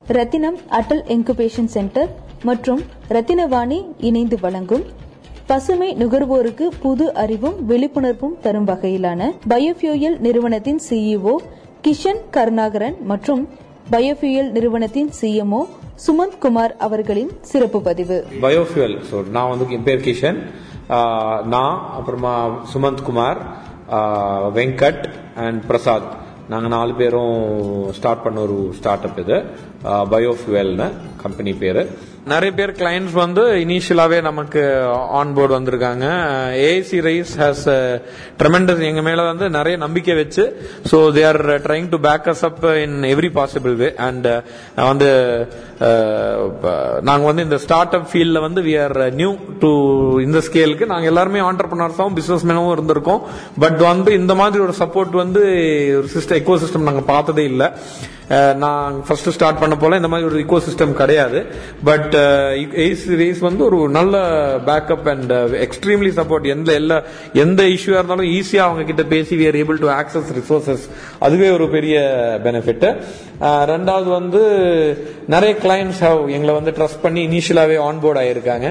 ரத்தினம் 0.04 0.58
அட்டல் 0.80 1.02
இன்குபேஷன் 1.16 1.72
சென்டர் 1.76 2.12
மற்றும் 2.50 2.84
ரத்தினவாணி 3.16 3.80
இணைந்து 4.10 4.38
வழங்கும் 4.44 4.84
பசுமை 5.48 5.88
நுகர்வோருக்கு 6.00 6.66
புது 6.82 7.06
அறிவும் 7.22 7.56
விழிப்புணர்வும் 7.70 8.36
தரும் 8.44 8.68
வகையிலான 8.70 9.22
பயோஃபியூயல் 9.50 10.16
நிறுவனத்தின் 10.26 10.80
சிஇஓ 10.86 11.34
கிஷன் 11.86 12.22
கருணாகரன் 12.36 12.96
மற்றும் 13.10 13.42
பயோஃபியூயல் 13.94 14.48
நிறுவனத்தின் 14.56 15.10
சிஎம்ஓ 15.18 15.60
சுமந்த் 16.04 16.38
குமார் 16.44 16.74
அவர்களின் 16.86 17.32
சிறப்பு 17.50 17.80
பதிவு. 17.88 18.16
பயோஃபியூல் 18.44 18.96
ஸோ 19.10 19.16
நான் 19.36 19.50
வந்து 19.52 19.66
என் 19.76 19.86
பேர் 19.88 20.04
கிஷன். 20.06 20.38
நான் 21.54 21.76
அப்புறமா 21.98 22.34
சுமந்த் 22.72 23.04
குமார் 23.08 23.40
வெங்கட் 24.58 25.04
அண்ட் 25.44 25.60
பிரசாத். 25.70 26.08
நாங்கள் 26.52 26.74
நாலு 26.76 26.94
பேரும் 27.02 27.36
ஸ்டார்ட் 27.98 28.24
பண்ண 28.24 28.40
ஒரு 28.46 28.58
ஸ்டார்ட் 28.78 29.06
அப் 29.10 29.20
இது 29.24 29.36
பயோஃபியூவல்னு 30.14 30.88
கம்பெனி 31.22 31.54
பேர். 31.62 31.82
நிறைய 32.32 32.50
பேர் 32.58 32.70
கிளைண்ட்ஸ் 32.78 33.16
வந்து 33.22 33.42
இனிஷியலாவே 33.62 34.18
நமக்கு 34.26 34.60
ஆன் 35.18 35.32
போர்டு 35.36 35.52
வந்திருக்காங்க 35.56 36.04
ஏசி 36.68 36.98
ரைஸ் 37.06 37.32
ஹாஸ் 37.40 37.64
ட்ரெமெண்டஸ் 38.40 38.80
எங்க 38.88 39.02
மேல 39.08 39.24
வந்து 39.30 39.46
நிறைய 39.56 39.76
நம்பிக்கை 39.82 40.14
வச்சு 40.20 40.44
so 40.90 40.98
they 41.16 41.24
are 41.30 41.40
trying 41.66 41.88
to 41.94 41.98
back 42.06 42.28
us 42.32 42.44
up 42.48 42.64
in 42.84 42.96
every 43.10 43.30
possible 43.38 43.74
way 43.82 43.90
and 44.06 44.28
வந்து 44.90 45.10
uh, 45.88 46.32
நாங்கள் 47.08 47.28
வந்து 47.30 47.44
இந்த 47.46 47.58
ஸ்டார்ட் 47.64 47.96
அப் 47.98 48.08
ஃபீல்டில் 48.10 48.44
வந்து 48.46 48.60
வி 48.68 48.74
ஆர் 48.84 48.96
நியூ 49.20 49.30
டு 49.62 49.70
இந்த 50.26 50.40
ஸ்கேலுக்கு 50.48 50.90
நாங்கள் 50.92 51.10
எல்லாருமே 51.12 51.42
ஆண்டர்பனர்ஸாகவும் 51.50 52.18
பிஸ்னஸ் 52.20 52.46
மேனாகவும் 52.48 52.74
இருந்திருக்கோம். 52.76 53.22
பட் 53.64 53.80
வந்து 53.90 54.10
இந்த 54.20 54.34
மாதிரி 54.40 54.62
ஒரு 54.68 54.76
சப்போர்ட் 54.82 55.14
வந்து 55.22 55.44
ஒரு 56.00 56.10
சிஸ்டம் 56.16 56.40
எக்கோ 56.40 56.58
சிஸ்டம் 56.64 56.88
நாங்கள் 56.90 57.10
பார்த்ததே 57.14 57.46
இல்லை. 57.52 57.68
நான் 58.56 59.04
ஃபர்ஸ்ட் 59.06 59.30
ஸ்டார்ட் 59.30 59.60
பண்ண 59.60 59.76
போல 59.76 59.96
இந்த 59.96 60.08
மாதிரி 60.08 60.28
ஒரு 60.28 60.38
இக்கோ 60.44 60.58
சிஸ்டம் 60.68 60.92
கிடையாது 60.92 61.44
பட் 61.84 62.14
ஏஸ் 62.86 63.04
ரேஸ் 63.08 63.38
வந்து 63.38 63.64
ஒரு 63.64 63.88
நல்ல 63.88 64.14
பேக்கப் 64.66 65.08
அண்ட் 65.08 65.32
எக்ஸ்ட்ரீம்லி 65.66 66.12
சப்போர்ட் 66.20 66.46
எந்த 66.46 66.72
எல்லா 66.72 67.02
எந்த 67.32 67.62
இஷ்யூவா 67.62 67.98
இருந்தாலும் 68.00 68.30
ஈஸியா 68.38 68.62
அவங்க 68.68 68.82
கிட்ட 68.82 69.02
பேசி 69.02 69.36
we 69.36 69.46
are 69.46 69.58
able 69.62 69.80
to 69.84 69.90
access 69.90 70.32
resources 70.40 70.86
அதுவே 71.18 71.50
ஒரு 71.50 71.68
பெரிய 71.68 71.96
பெனிஃபிட் 72.44 72.86
ரெண்டாவது 73.74 74.08
வந்து 74.18 74.42
நிறைய 75.26 75.56
கிளைண்ட்ஸ் 75.62 76.00
ஹவ் 76.00 76.28
எங்களை 76.28 76.54
வந்து 76.54 76.70
ட்ரஸ்ட் 76.70 77.02
பண்ணி 77.02 77.26
இனிஷியலாவே 77.28 77.78
ஆன் 77.78 78.00
போர்ட் 78.00 78.18
ஆயிருக்காங்க. 78.18 78.68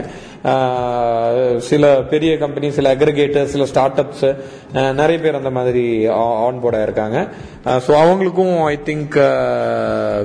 சில 1.68 1.84
பெரிய 2.12 2.32
கம்பெனி 2.38 2.68
சில 2.78 2.96
அக்ரிகேட்டர் 2.96 3.52
சில 3.54 3.66
ஸ்டார்ட் 3.72 4.00
அப்ஸ் 4.04 4.26
நிறைய 5.00 5.18
பேர் 5.24 5.38
அந்த 5.40 5.52
மாதிரி 5.58 5.84
ஆன் 6.48 6.60
போர்ட் 6.64 6.78
ஆயிருக்காங்க. 6.80 7.18
ஸோ 7.86 7.92
அவங்களுக்கும் 8.04 8.56
I 8.72 8.76
think 8.90 9.16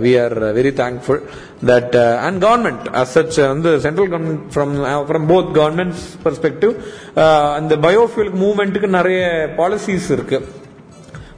we 0.04 0.12
are 0.24 0.36
very 0.58 0.72
thankful 0.82 1.20
that 1.70 1.96
and 2.26 2.38
government 2.46 2.86
as 3.02 3.14
such 3.16 3.38
வந்து 3.54 3.72
central 3.86 4.10
government 4.14 4.44
from 4.54 4.74
from 5.08 5.28
both 5.32 5.50
governments 5.60 6.06
perspective 6.24 6.74
அந்த 7.58 7.76
பயோஃபியூல் 7.88 8.32
மூவ்மெண்ட்டுக்கு 8.44 8.90
நிறைய 8.98 9.22
பாலிசிஸ் 9.60 10.10
இருக்குது 10.16 10.56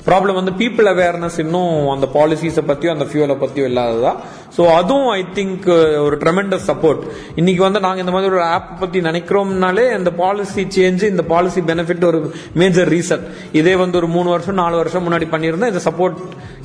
ப்ராப்ளம் 0.08 0.38
வந்து 0.38 0.52
பீப்புள் 0.60 0.86
அவேர்னஸ் 0.92 1.38
இன்னும் 1.44 1.72
அந்த 1.94 2.06
பாலிசிஸை 2.14 2.62
பத்தியும் 2.68 2.94
அந்த 2.94 3.06
ஃபியூலை 3.10 3.36
பத்தியும் 3.42 3.68
இல்லாததா? 3.70 4.12
ஸோ 4.56 4.62
அதுவும் 4.78 5.08
ஐ 5.18 5.20
திங்க் 5.38 5.66
uh, 5.74 5.98
ஒரு 6.06 6.16
ட்ரெமெண்டஸ் 6.22 6.66
சப்போர்ட் 6.70 7.02
இன்னைக்கு 7.40 7.62
வந்து 7.66 7.82
நாங்கள் 7.84 8.02
இந்த 8.04 8.14
மாதிரி 8.14 8.30
ஒரு 8.32 8.44
ஆப் 8.54 8.70
பத்தி 8.82 8.98
நினைக்கிறோம்னாலே 9.08 9.84
இந்த 9.98 10.10
பாலிசி 10.22 10.62
சேஞ்ச் 10.76 11.04
இந்த 11.10 11.24
பாலிசி 11.32 11.62
பெனிஃபிட் 11.70 12.06
ஒரு 12.10 12.20
மேஜர் 12.62 12.90
ரீசன் 12.96 13.24
இதே 13.60 13.74
வந்து 13.82 13.98
ஒரு 14.00 14.10
மூணு 14.16 14.28
வருஷம் 14.34 14.60
நாலு 14.62 14.76
வருஷம் 14.82 15.06
முன்னாடி 15.08 15.28
பண்ணியிருந்தா 15.34 15.70
இந்த 15.72 15.82
சப்போர்ட் 15.88 16.18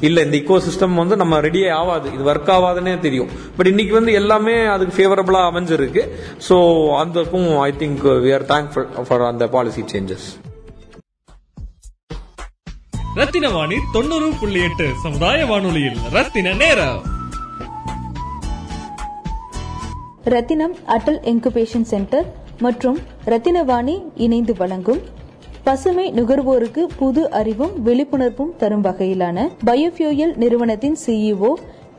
இல்ல. 0.08 0.17
இந்த 0.26 0.36
இக்கோ 0.41 0.58
சிஸ்டம் 0.67 1.02
வந்து 1.02 1.15
நம்ம 1.24 1.41
ரெடியே 1.48 1.69
ஆகாது 1.82 2.08
இது 2.15 2.26
ஒர்க் 2.32 2.52
ஆகாதுன்னே 2.56 2.95
தெரியும். 3.06 3.30
பட் 3.58 3.71
இன்னைக்கு 3.74 3.95
வந்து 4.00 4.13
எல்லாமே 4.21 4.58
அதுக்கு 4.74 4.98
ஃபேவரபிளா 4.98 5.43
அமைஞ்சிருக்கு. 5.52 6.04
ஸோ 6.50 6.58
அதுக்கும் 7.04 7.50
I 7.69 7.71
think 7.84 8.04
we 8.26 8.34
are 8.39 8.50
thankful 8.56 8.89
for 9.10 9.30
அந்த 9.32 9.48
பாலிசி 9.58 9.84
சேஞ்சஸ் 9.93 10.28
ரத்தின 13.15 13.49
வாணி 13.49 13.75
தொண்ணூறு 13.93 14.32
புள்ளி 14.39 14.62
எட்டு. 14.62 14.91
சமுதாய 15.04 15.45
வானொலியில் 15.45 15.97
ரத்தின 16.12 16.54
நேரம். 16.54 17.01
ரத்தினம் 20.23 20.75
அட்டல் 20.88 21.19
இன்குபேஷன் 21.23 21.82
சென்டர் 21.82 22.25
மற்றும் 22.60 22.97
ரத்தினவாணி 23.25 24.04
இணைந்து 24.15 24.56
வழங்கும் 24.56 25.01
பசுமை 25.63 26.12
நுகர்வோருக்கு 26.12 26.84
புது 26.97 27.32
அறிவும் 27.32 27.86
விழிப்புணர்வும் 27.86 28.56
தரும் 28.56 28.84
வகையிலான 28.84 29.49
பயோஃபியூயல் 29.65 30.36
நிறுவனத்தின் 30.36 30.97
சிஇஓ 31.06 31.54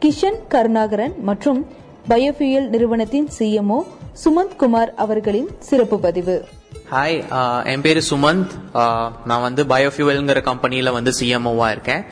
கிஷன் 0.05 0.41
கருணாகரன் 0.49 1.15
மற்றும் 1.23 1.67
பயோஃபியூயல் 2.09 2.69
நிறுவனத்தின் 2.69 3.29
சிஎம்ஓ 3.39 3.81
சுமந்த் 4.25 4.57
குமார் 4.57 4.95
அவர்களின் 4.95 5.49
சிறப்பு 5.59 6.01
பதிவு. 6.01 6.45
ஹாய் 6.91 7.17
uh, 7.37 7.61
என் 7.71 7.81
பேர் 7.81 7.99
சுமந்த். 8.09 8.51
Uh, 8.75 9.07
நான் 9.25 9.41
வந்து 9.41 9.63
பயோஃபியூவல்ங்கிற 9.65 10.41
கம்பெனியில் 10.43 10.91
வந்து 10.91 11.13
சிஎம்ஓவாக 11.19 11.71
இருக்கேன். 11.71 12.03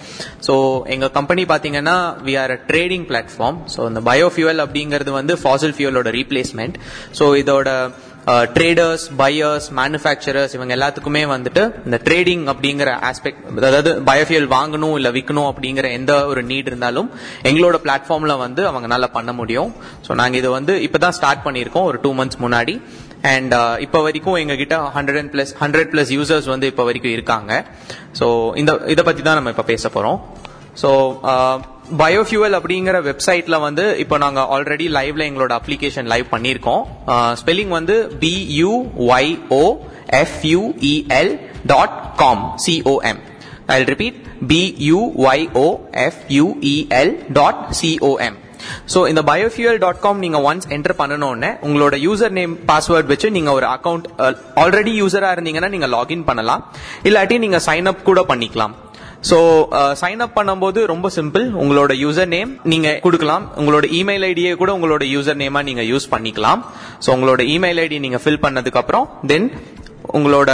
ஸோ 0.46 0.54
எங்கள் 0.84 1.10
கம்பெனி 1.10 1.42
பார்த்தீங்கன்னா 1.42 1.94
we 2.26 2.32
are 2.42 2.50
a 2.50 2.58
trading 2.66 3.04
platform 3.10 3.58
so 3.74 3.86
இந்த 3.88 4.00
பயோஃபியூவல் 4.00 4.62
அப்படிங்கிறது 4.64 5.10
வந்து 5.10 5.34
ஃபாசில் 5.42 5.74
ஃபியூவலோட 5.76 6.12
ரீப்ளேஸ்மெண்ட் 6.18 6.78
ஸோ 7.18 7.26
இதோட 7.42 7.68
ட்ரேடர்ஸ் 8.54 9.04
பையர்ஸ் 9.20 9.66
மேனுஃபேக்சரர்ஸ் 9.78 10.54
இவங்க 10.56 10.72
எல்லாத்துக்குமே 10.76 11.22
வந்துட்டு 11.32 11.62
இந்த 11.86 11.96
ட்ரேடிங் 12.06 12.44
அப்படிங்கிற 12.52 12.90
ஆஸ்பெக்ட் 13.08 13.42
அதாவது 13.68 13.90
பயோஃபியல் 14.10 14.48
வாங்கணும் 14.54 14.94
இல்ல 14.98 15.10
விற்கணும் 15.16 15.48
அப்படிங்கிற 15.50 15.88
எந்த 15.98 16.12
ஒரு 16.32 16.42
நீட் 16.50 16.70
இருந்தாலும் 16.70 17.08
எங்களோட 17.50 17.78
பிளாட்ஃபார்ம்ல 17.86 18.36
வந்து 18.44 18.62
அவங்க 18.70 18.88
நல்லா 18.94 19.10
பண்ண 19.16 19.32
முடியும். 19.40 19.72
ஸோ 20.06 20.14
நாங்க 20.20 20.36
இது 20.42 20.52
வந்து 20.58 20.74
இப்பதான் 20.86 21.16
ஸ்டார்ட் 21.18 21.44
பண்ணியிருக்கோம் 21.46 21.88
ஒரு 21.90 22.00
டூ 22.06 22.12
மந்த்ஸ் 22.20 22.40
முன்னாடி. 22.44 22.76
அண்ட் 23.32 23.52
uh, 23.58 23.74
இப்போ 23.84 23.98
வரைக்கும் 24.06 24.38
எங்ககிட்ட 24.40 24.78
hundred 24.96 25.20
and 25.20 25.32
plus 25.34 25.52
hundred 25.60 25.90
plus 25.92 26.10
users 26.16 26.48
வந்து 26.54 26.66
இப்போ 26.72 26.84
வரைக்கும் 26.88 27.14
இருக்காங்க. 27.16 27.52
ஸோ 28.18 28.26
இந்த 28.62 28.72
இதை 28.94 29.04
பத்தி 29.10 29.22
தான் 29.28 29.38
நம்ம 29.40 29.52
இப்போ 29.54 29.66
பேச 29.72 29.90
போறோம். 29.96 30.18
ஸோ 30.82 30.90
uh, 31.32 31.56
பயோஃபியூவல் 31.90 32.56
அப்படிங்கிற 32.58 32.98
வெப்சைட்ல 33.08 33.60
வந்து 33.60 33.98
இப்போ 33.98 34.18
நாங்க 34.18 34.40
ஆல்ரெடி 34.40 34.86
லைவ்ல 34.96 35.22
எங்களோட 35.30 35.60
அப்ளிகேஷன் 35.60 36.04
லைவ் 36.04 36.26
பண்ணியிருக்கோம். 36.30 36.82
ஸ்பெல்லிங் 37.40 37.68
வந்து 37.68 38.16
B U Y O 38.20 39.32
O 39.48 39.76
F U E L 40.08 41.40
dot 41.66 42.14
com 42.16 42.54
C O M 42.66 43.20
I 43.66 43.82
repeat 43.82 44.14
B 44.46 44.74
U 44.78 45.12
Y 45.16 45.52
O 45.52 45.80
F 45.90 46.22
dot 47.32 47.66
C O M 47.80 48.42
so 48.94 49.08
இந்த 49.08 49.22
பயோஃபியூல் 49.22 49.78
டாட் 49.78 50.00
காம் 50.00 50.18
நீங்க 50.18 50.54
once 50.54 50.66
enter 50.68 50.98
பண்ணணும்னு 50.98 51.50
உங்களோட 51.62 51.94
user 52.06 52.30
name 52.30 52.58
password 52.66 53.06
வச்சு 53.06 53.30
நீங்க 53.30 53.52
ஒரு 53.52 53.66
account 53.66 54.06
already 54.56 54.94
யூசரா 55.00 55.30
இருந்தீங்கன்னா 55.34 55.68
நீங்க 55.68 55.86
login 55.86 56.24
பண்ணலாம். 56.24 56.72
இல்லாட்டி 57.02 57.38
நீங்க 57.38 57.60
சைன் 57.66 57.84
அப் 57.84 58.04
கூட 58.04 58.24
பண்ணிக்கலாம். 58.28 58.74
சோ 59.30 59.38
சைன் 60.00 60.22
அப் 60.24 60.36
பண்ணும்போது 60.38 60.80
ரொம்ப 60.92 61.06
சிம்பிள் 61.16 61.44
உங்களோட 61.62 61.92
யூசர் 62.04 62.30
நேம் 62.36 62.50
நீங்க 62.72 62.88
கொடுக்கலாம். 63.04 63.44
உங்களோட 63.60 63.84
இமெயில் 64.00 64.24
ஐடியை 64.30 64.52
கூட 64.62 64.70
உங்களோட 64.78 65.04
யூசர் 65.14 65.38
நேமா 65.42 65.62
நீங்க 65.68 65.84
யூஸ் 65.92 66.06
பண்ணிக்கலாம். 66.14 66.62
சோ 67.04 67.08
உங்களோட 67.16 67.42
இமெயில் 67.54 67.80
ஐடி 67.84 67.98
நீங்க 68.06 68.20
ஃபில் 68.24 68.42
பண்ணதுக்கு 68.46 68.80
அப்புறம் 68.82 69.06
தென் 69.32 69.48
உங்களோட 70.18 70.50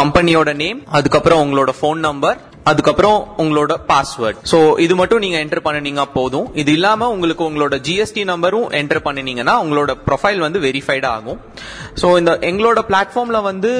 கம்பெனியோட 0.00 0.50
நேம் 0.62 0.80
அதுக்கப்புறம் 0.98 1.42
உங்களோட 1.44 1.70
ஃபோன் 1.80 2.00
நம்பர் 2.08 2.38
அதுக்கப்புறம் 2.70 3.18
உங்களோட 3.42 3.72
பாஸ்வேர்ட் 3.90 4.38
சோ 4.52 4.58
இது 4.84 4.94
மட்டும் 5.00 5.20
நீங்க 5.24 5.38
என்டர் 5.44 5.62
பண்ணினீங்க 5.66 6.04
போதும். 6.16 6.46
இது 6.60 6.70
இல்லாம 6.76 7.08
உங்களுக்கு 7.14 7.44
உங்களோட 7.48 7.74
ஜிஎஸ்டி 7.86 8.22
நம்பரும் 8.30 8.66
என்டர் 8.78 9.00
பண்ணினீங்கன்னா 9.04 9.54
உங்களோட 9.64 9.92
ப்ரொஃபைல் 10.06 10.40
வந்து 10.44 10.60
வெரிஃபைட் 10.64 11.06
ஆகும். 11.16 11.38
சோ 12.00 12.08
இந்த 12.20 12.32
எங்களோட 12.50 12.80
பிளாட்ஃபார்ம்ல 12.88 13.40
வந்து 13.50 13.70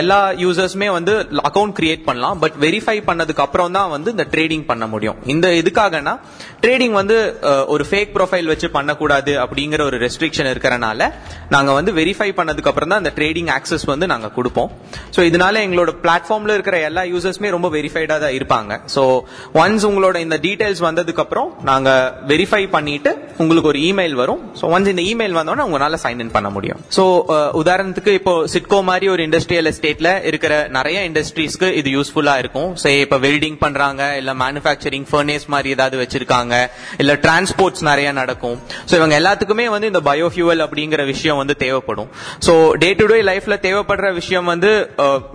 எல்லா 0.00 0.20
யூசர்ஸுமே 0.44 0.88
வந்து 0.98 1.14
அக்கௌண்ட் 1.48 1.76
கிரியேட் 1.80 2.06
பண்ணலாம். 2.08 2.38
பட் 2.44 2.56
வெரிஃபை 2.64 2.96
பண்ணதுக்கு 3.10 3.44
அப்புறம் 3.46 3.76
தான் 3.78 3.90
வந்து 3.94 4.14
இந்த 4.16 4.26
ட்ரேடிங் 4.34 4.64
பண்ண 4.70 4.86
முடியும். 4.94 5.18
இந்த 5.34 5.48
இதுக்காகனா 5.60 6.14
ட்ரேடிங் 6.64 6.96
வந்து 7.00 7.18
ஒரு 7.74 7.86
ஃபேக் 7.90 8.14
ப்ரொஃபைல் 8.16 8.50
வச்சு 8.52 8.70
பண்ணக்கூடாது 8.78 9.34
அப்படிங்கிற 9.44 9.82
ஒரு 9.90 9.98
ரெஸ்ட்ரிக்ஷன் 10.06 10.50
இருக்கிறனால 10.52 11.10
நாங்க 11.56 11.70
வந்து 11.80 11.94
வெரிஃபை 12.00 12.30
பண்ணதுக்கு 12.40 12.72
அப்புறம் 12.72 12.92
தான் 12.94 13.02
இந்த 13.04 13.14
ட்ரேடிங் 13.20 13.52
ஆக்சஸ் 13.58 13.86
வந்து 13.92 14.08
நாங்க 14.14 14.30
கொடுப்போம். 14.38 14.72
சோ 15.14 15.20
இதனால 15.30 15.62
எங்களோட 15.68 15.92
பிளாட்ஃபார்ம்ல 16.06 16.58
இருக்கிற 16.58 16.78
எல்லா 16.88 17.04
யூசர்ஸுமே 17.12 17.54
ரொம்ப 17.58 17.68
வெரிஃபைடா 17.90 18.16
தான் 18.24 18.34
இருப்பாங்க. 18.38 18.72
ஸோ 18.94 19.02
ஒன்ஸ் 19.62 19.84
உங்களோட 19.88 20.16
இந்த 20.26 20.36
டீடைல்ஸ் 20.44 20.82
வந்ததுக்கு 20.88 21.22
அப்புறம் 21.24 21.48
நாங்க 21.70 21.90
வெரிஃபை 22.30 22.62
பண்ணிட்டு 22.74 23.10
உங்களுக்கு 23.42 23.70
ஒரு 23.72 23.80
இமெயில் 23.88 24.14
வரும். 24.22 24.40
ஸோ 24.60 24.64
ஒன்ஸ் 24.74 24.90
இந்த 24.92 25.02
இமெயில் 25.12 25.34
வந்தோடனே 25.38 25.64
உங்களால 25.68 25.98
சைன் 26.04 26.20
இன் 26.24 26.32
பண்ண 26.36 26.48
முடியும். 26.56 26.80
ஸோ 26.96 27.04
உதாரணத்துக்கு 27.62 28.12
இப்போ 28.20 28.34
சிட்கோ 28.54 28.78
மாதிரி 28.90 29.08
ஒரு 29.14 29.22
இண்டஸ்ட்ரியல் 29.28 29.68
எஸ்டேட்ல 29.72 30.10
இருக்கிற 30.30 30.52
நிறைய 30.78 30.98
இண்டஸ்ட்ரீஸ்க்கு 31.10 31.70
இது 31.80 31.90
யூஸ்ஃபுல்லா 31.96 32.34
இருக்கும். 32.42 32.70
சே 32.82 32.92
இப்போ 33.04 33.18
வெல்டிங் 33.26 33.58
பண்றாங்க 33.64 34.02
இல்ல 34.20 34.34
மேனுஃபேக்சரிங் 34.44 35.06
ஃபர்னேஸ் 35.12 35.46
மாதிரி 35.54 35.70
ஏதாவது 35.76 35.98
வச்சிருக்காங்க 36.02 36.54
இல்ல 37.04 37.12
டிரான்ஸ்போர்ட்ஸ் 37.26 37.84
நிறைய 37.90 38.08
நடக்கும். 38.20 38.58
ஸோ 38.90 38.94
இவங்க 39.00 39.16
எல்லாத்துக்குமே 39.20 39.68
வந்து 39.74 39.90
இந்த 39.92 40.02
பயோஃபியூவல் 40.10 40.64
அப்படிங்கிற 40.66 41.04
விஷயம் 41.12 41.40
வந்து 41.42 41.56
தேவைப்படும். 41.64 42.10
ஸோ 42.48 42.54
டே 42.84 42.90
டு 43.00 43.06
டே 43.12 43.20
லைஃப்ல 43.32 43.56
தேவைப்படுற 43.66 44.08
விஷயம் 44.20 44.50
வந்து 44.52 44.72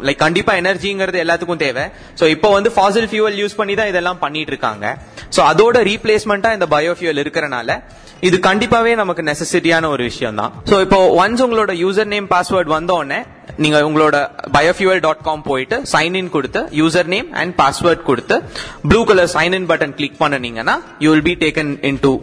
லைக் 0.07 0.23
கண்டிப்பா 0.25 0.53
எனர்ஜிங்கிறது 0.61 1.17
எல்லாத்துக்கும் 1.25 1.63
தேவை. 1.65 1.85
ஸோ 2.19 2.25
இப்போ 2.35 2.44
இப்போ 2.45 2.55
வந்து 2.55 2.71
ஃபாசில் 2.73 3.08
ஃபியூவல் 3.10 3.38
யூஸ் 3.39 3.55
பண்ணி 3.60 3.73
தான் 3.77 3.88
இதெல்லாம் 3.91 4.19
பண்ணிட்டு 4.19 4.51
இருக்காங்க 4.51 4.86
சோ 5.36 5.39
அதோட 5.43 5.77
ரீப்ளேஸ்மெண்ட்டா 5.88 6.49
இந்த 6.53 6.65
பயோஃபியூவல் 6.73 7.21
இருக்கிறனால 7.21 7.77
இது 8.21 8.38
கண்டிப்பாவே 8.39 8.91
நமக்கு 8.99 9.23
நெசசிட்டியான 9.29 9.89
ஒரு 9.89 10.03
விஷயம் 10.03 10.38
தான் 10.41 10.51
சோ 10.69 10.75
இப்போ 10.81 10.99
ஒன்ஸ் 11.21 11.41
உங்களோட 11.45 11.73
யூசர் 11.79 12.10
நேம் 12.12 12.27
பாஸ்வேர்ட் 12.34 12.69
வந்த 12.73 12.93
உடனே 12.97 13.19
நீங்க 13.63 13.77
உங்களோட 13.88 14.15
பயோஃபியூவல் 14.55 15.01
டாட் 15.05 15.23
காம் 15.27 15.43
போயிட்டு 15.49 15.77
சைன் 15.93 16.15
இன் 16.21 16.31
கொடுத்து 16.36 16.62
யூசர் 16.81 17.10
நேம் 17.13 17.29
அண்ட் 17.41 17.53
பாஸ்வேர்ட் 17.62 18.03
கொடுத்து 18.10 18.38
blue 18.89 19.01
colour 19.10 19.31
sign 19.36 19.55
in 19.60 19.67
button 19.71 19.95
click 19.99 20.19
பண்ணீங்கன்னா 20.23 20.75
you 21.05 21.10
will 21.13 21.25
be 21.29 21.36
taken 21.43 21.71
in 21.89 21.99
to 22.05 22.13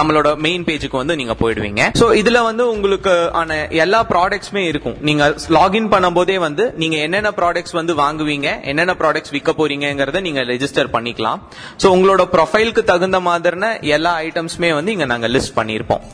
நம்மளோட 0.00 0.28
மெயின் 0.46 0.64
பேஜுக்கு 0.68 1.00
வந்து 1.02 1.16
நீங்க 1.20 1.36
போயிடுவீங்க. 1.42 1.82
ஸோ 2.00 2.06
இதுல 2.20 2.38
வந்து 2.48 2.66
உங்களுக்கு 2.74 3.14
ஆன 3.40 3.58
எல்லா 3.84 4.00
ப்ராடக்ட்ஸுமே 4.12 4.64
இருக்கும். 4.72 4.96
நீங்க 5.08 5.24
லாகின் 5.58 5.90
பண்ணும்போதே 5.94 6.38
வந்து 6.46 6.66
நீங்க 6.82 6.96
என்னென்ன 7.06 7.32
ப்ராடக்ட்ஸ் 7.40 7.76
வந்து 7.80 7.94
வாங்குவீங்க 8.02 8.48
என்னென்ன 8.72 8.94
ப்ராடக்ட்ஸ் 9.02 9.34
விற்க 9.36 9.52
போறீங்கிறத 9.60 10.20
நீங்க 10.28 10.42
ரெஜிஸ்டர் 10.52 10.92
பண்ணிக்கலாம். 10.96 11.40
ஸோ 11.82 11.86
உங்களோட 11.96 12.24
ப்ரொஃபைலுக்கு 12.36 12.84
தகுந்த 12.92 13.20
மாதிரின 13.28 13.72
எல்லா 13.96 14.14
ஐட்டம்ஸுமே 14.26 14.72
வந்து 14.78 14.92
இங்க 14.96 15.08
நாங்க 15.14 15.28
லிஸ்ட் 15.36 15.56
பண்ணியிருப்போம். 15.60 16.04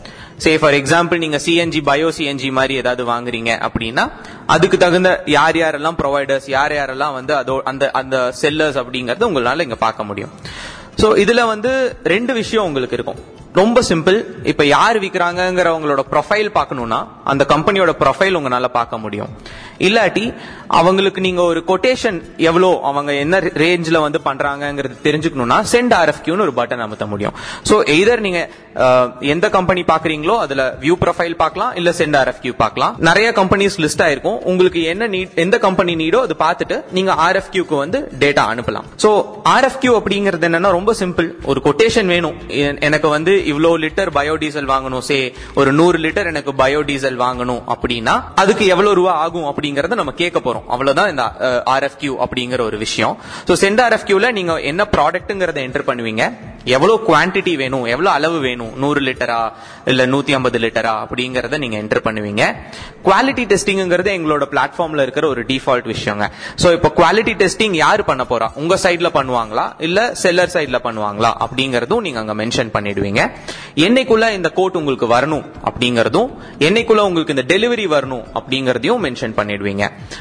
சே 0.45 0.51
ஃபார் 0.61 0.75
எக்ஸாம்பிள் 0.79 1.23
நீங்க 1.25 1.39
சிஎன்ஜி 1.45 1.81
பயோ 1.89 2.09
சிஎன்ஜி 2.17 2.49
மாதிரி 2.59 2.75
ஏதாவது 2.81 3.03
வாங்குறீங்க 3.13 3.51
அப்படின்னா 3.67 4.05
அதுக்கு 4.55 4.79
தகுந்த 4.79 5.11
யார் 5.37 5.57
யாரெல்லாம் 5.57 5.97
ப்ரொவைடர்ஸ் 6.01 6.49
யார் 6.57 6.73
யாரெல்லாம் 6.73 7.15
வந்து 7.19 7.33
அதோ 7.37 7.55
அந்த 7.71 7.91
அந்த 8.01 8.17
செல்லர்ஸ் 8.43 8.81
அப்படிங்கறத 8.83 9.29
உங்களால 9.31 9.67
இங்க 9.69 9.79
பார்க்க 9.87 10.11
முடியும். 10.11 10.35
சோ 11.01 11.09
இதுல 11.25 11.47
வந்து 11.47 11.73
ரெண்டு 12.15 12.33
விஷயம் 12.41 12.67
உங்களுக்கு 12.69 12.97
இருக்கும். 12.99 13.23
ரொம்ப 13.61 13.81
சிம்பிள் 13.89 14.17
இப்ப 14.53 14.63
யார் 14.67 14.97
விற்கிறாங்கிறவங்களோட 15.03 16.03
ப்ரொஃபைல் 16.13 16.49
பார்க்கணும்னா 16.57 16.99
அந்த 17.25 17.43
கம்பெனியோட 17.53 17.93
ப்ரொஃபைல் 18.03 18.37
உங்களால 18.39 18.69
பார்க்க 18.79 18.99
முடியும். 19.05 19.31
இல்லாட்டி 19.89 20.27
அவங்களுக்கு 20.79 21.21
நீங்க 21.27 21.43
ஒரு 21.43 21.61
கொட்டேஷன் 21.69 22.19
எவ்வளோ 22.49 22.69
அவங்க 22.91 23.11
என்ன 23.25 23.39
ரேஞ்ச்ல 23.63 23.99
வந்து 24.05 24.21
பண்றாங்கிறது 24.29 24.95
தெரிஞ்சுக்கணும்னா 25.05 25.59
சென்ட் 25.73 25.95
ஆர்எஃப்கியூன்னு 25.99 26.45
ஒரு 26.47 26.55
பட்டன் 26.57 26.83
அமுத்த 26.85 27.07
முடியும். 27.07 27.35
சோ 27.69 27.75
எய்தர் 27.97 28.23
நீங்க 28.27 28.41
எந்த 29.35 29.47
கம்பெனி 29.57 29.83
பாக்குறீங்களோ 29.91 30.35
அதுல 30.45 30.63
வியூ 30.81 30.95
ப்ரொஃபைல் 31.03 31.37
பார்க்கலாம் 31.43 31.75
இல்ல 31.81 31.91
சென்ட் 31.99 32.17
ஆர்எஃப்கியூ 32.21 32.55
பார்க்கலாம். 32.63 32.97
நிறைய 33.09 33.29
கம்பெனிஸ் 33.39 33.77
லிஸ்ட் 33.85 34.03
ஆயிருக்கும். 34.07 34.39
உங்களுக்கு 34.51 34.81
என்ன 34.93 35.09
நீட் 35.15 35.39
எந்த 35.45 35.59
கம்பெனி 35.67 35.95
நீடோ 36.03 36.21
அது 36.27 36.37
பார்த்துட்டு 36.43 36.79
நீங்க 36.99 37.13
ஆர்எஃப்கியூக்கு 37.27 37.77
வந்து 37.83 38.01
டேட்டா 38.25 38.45
அனுப்பலாம். 38.55 38.89
சோ 39.05 39.13
ஆர்எஃப்கியூ 39.55 39.95
அப்படிங்கிறது 40.01 40.49
என்னன்னா 40.51 40.73
ரொம்ப 40.79 40.95
சிம்பிள் 41.03 41.29
ஒரு 41.53 41.63
கொட்டேஷன் 41.69 42.11
வேணும். 42.15 42.37
எனக்கு 42.89 43.11
வந்து 43.17 43.35
இவ்வளோ 43.53 43.73
லிட்டர் 43.85 44.13
பயோடீசல் 44.19 44.69
வாங்கணும். 44.75 45.05
சே 45.11 45.21
ஒரு 45.61 45.73
நூறு 45.81 45.99
லிட்டர் 46.07 46.31
எனக்கு 46.33 46.55
பயோடீசல் 46.65 47.19
வாங்கணும் 47.25 47.63
அப்படின்னா 47.77 48.17
அதுக்கு 48.45 48.67
எவ்வளவு 48.75 48.99
ரூபா 49.01 49.15
ஆகும் 49.25 49.49
அப்படிங்கறத 49.67 49.95
நம்ம 50.01 50.13
கேட்க 50.23 50.39
போறோம். 50.47 50.67
அவ்வளவுதான் 50.75 51.11
இந்த 51.13 51.25
ஆர்எஃப்கியூ 51.75 52.13
அப்படிங்கிற 52.25 52.61
ஒரு 52.69 52.77
விஷயம். 52.85 53.15
சோ 53.49 53.53
சென்ட் 53.63 53.81
ஆர்எஃப்கியூல 53.87 54.27
நீங்க 54.39 54.53
என்ன 54.71 54.83
ப்ராடக்ட்ங்கிறத 54.97 55.59
என்டர் 55.67 55.89
பண்ணுவீங்க. 55.89 56.25
எவ்வளவு 56.75 56.99
குவான்டிட்டி 57.09 57.53
வேணும்? 57.61 57.85
எவ்வளவு 57.93 58.15
அளவு 58.19 58.39
வேணும்? 58.47 58.71
நூறு 58.83 59.01
லிட்டரா? 59.09 59.41
இல்ல 59.91 60.07
நூத்தி 60.13 60.33
ஐம்பது 60.39 60.59
லிட்டரா? 60.65 60.95
அப்படிங்கறத 61.05 61.59
நீங்க 61.65 61.77
என்டர் 61.83 62.03
பண்ணுவீங்க. 62.07 62.43
குவாலிட்டி 63.07 63.45
டெஸ்டிங்கிறது 63.53 64.11
எங்களோட 64.19 64.45
பிளாட்ஃபார்ம்ல 64.53 65.05
இருக்கிற 65.07 65.27
ஒரு 65.29 65.43
டிஃபால்ட் 65.51 65.87
விஷயங்க. 65.93 66.27
சோ 66.63 66.73
இப்போ 66.77 66.91
குவாலிட்டி 67.01 67.35
டெஸ்டிங் 67.43 67.77
யாரு 67.85 68.05
பண்ண 68.11 68.25
போறா? 68.31 68.49
உங்க 68.63 68.75
சைட்ல 68.85 69.11
பண்ணுவாங்களா? 69.19 69.67
இல்ல 69.89 70.15
செல்லர் 70.23 70.55
சைட்ல 70.57 70.81
பண்ணுவாங்களா? 70.87 71.33
அப்படிங்கறதும் 71.47 72.05
நீங்க 72.07 72.19
அங்க 72.25 72.37
மென்ஷன் 72.43 72.73
பண்ணிடுவீங்க. 72.77 73.23
என்னைக்குள்ள 73.87 74.33
இந்த 74.39 74.49
கோட் 74.59 74.81
உங்களுக்கு 74.83 75.09
வரணும் 75.17 75.45
அப்படிங்கறதும் 75.71 76.31
என்னைக்குள்ள 76.69 77.05
உங்களுக்கு 77.11 77.37
இந்த 77.37 77.47
டெலிவரி 77.55 77.87
வரணும் 77.97 78.25
அப்படிங்கறதையும் 78.39 79.03
மென்ஷன் 79.07 79.37
பண்ணிடுவீங்க. 79.39 79.56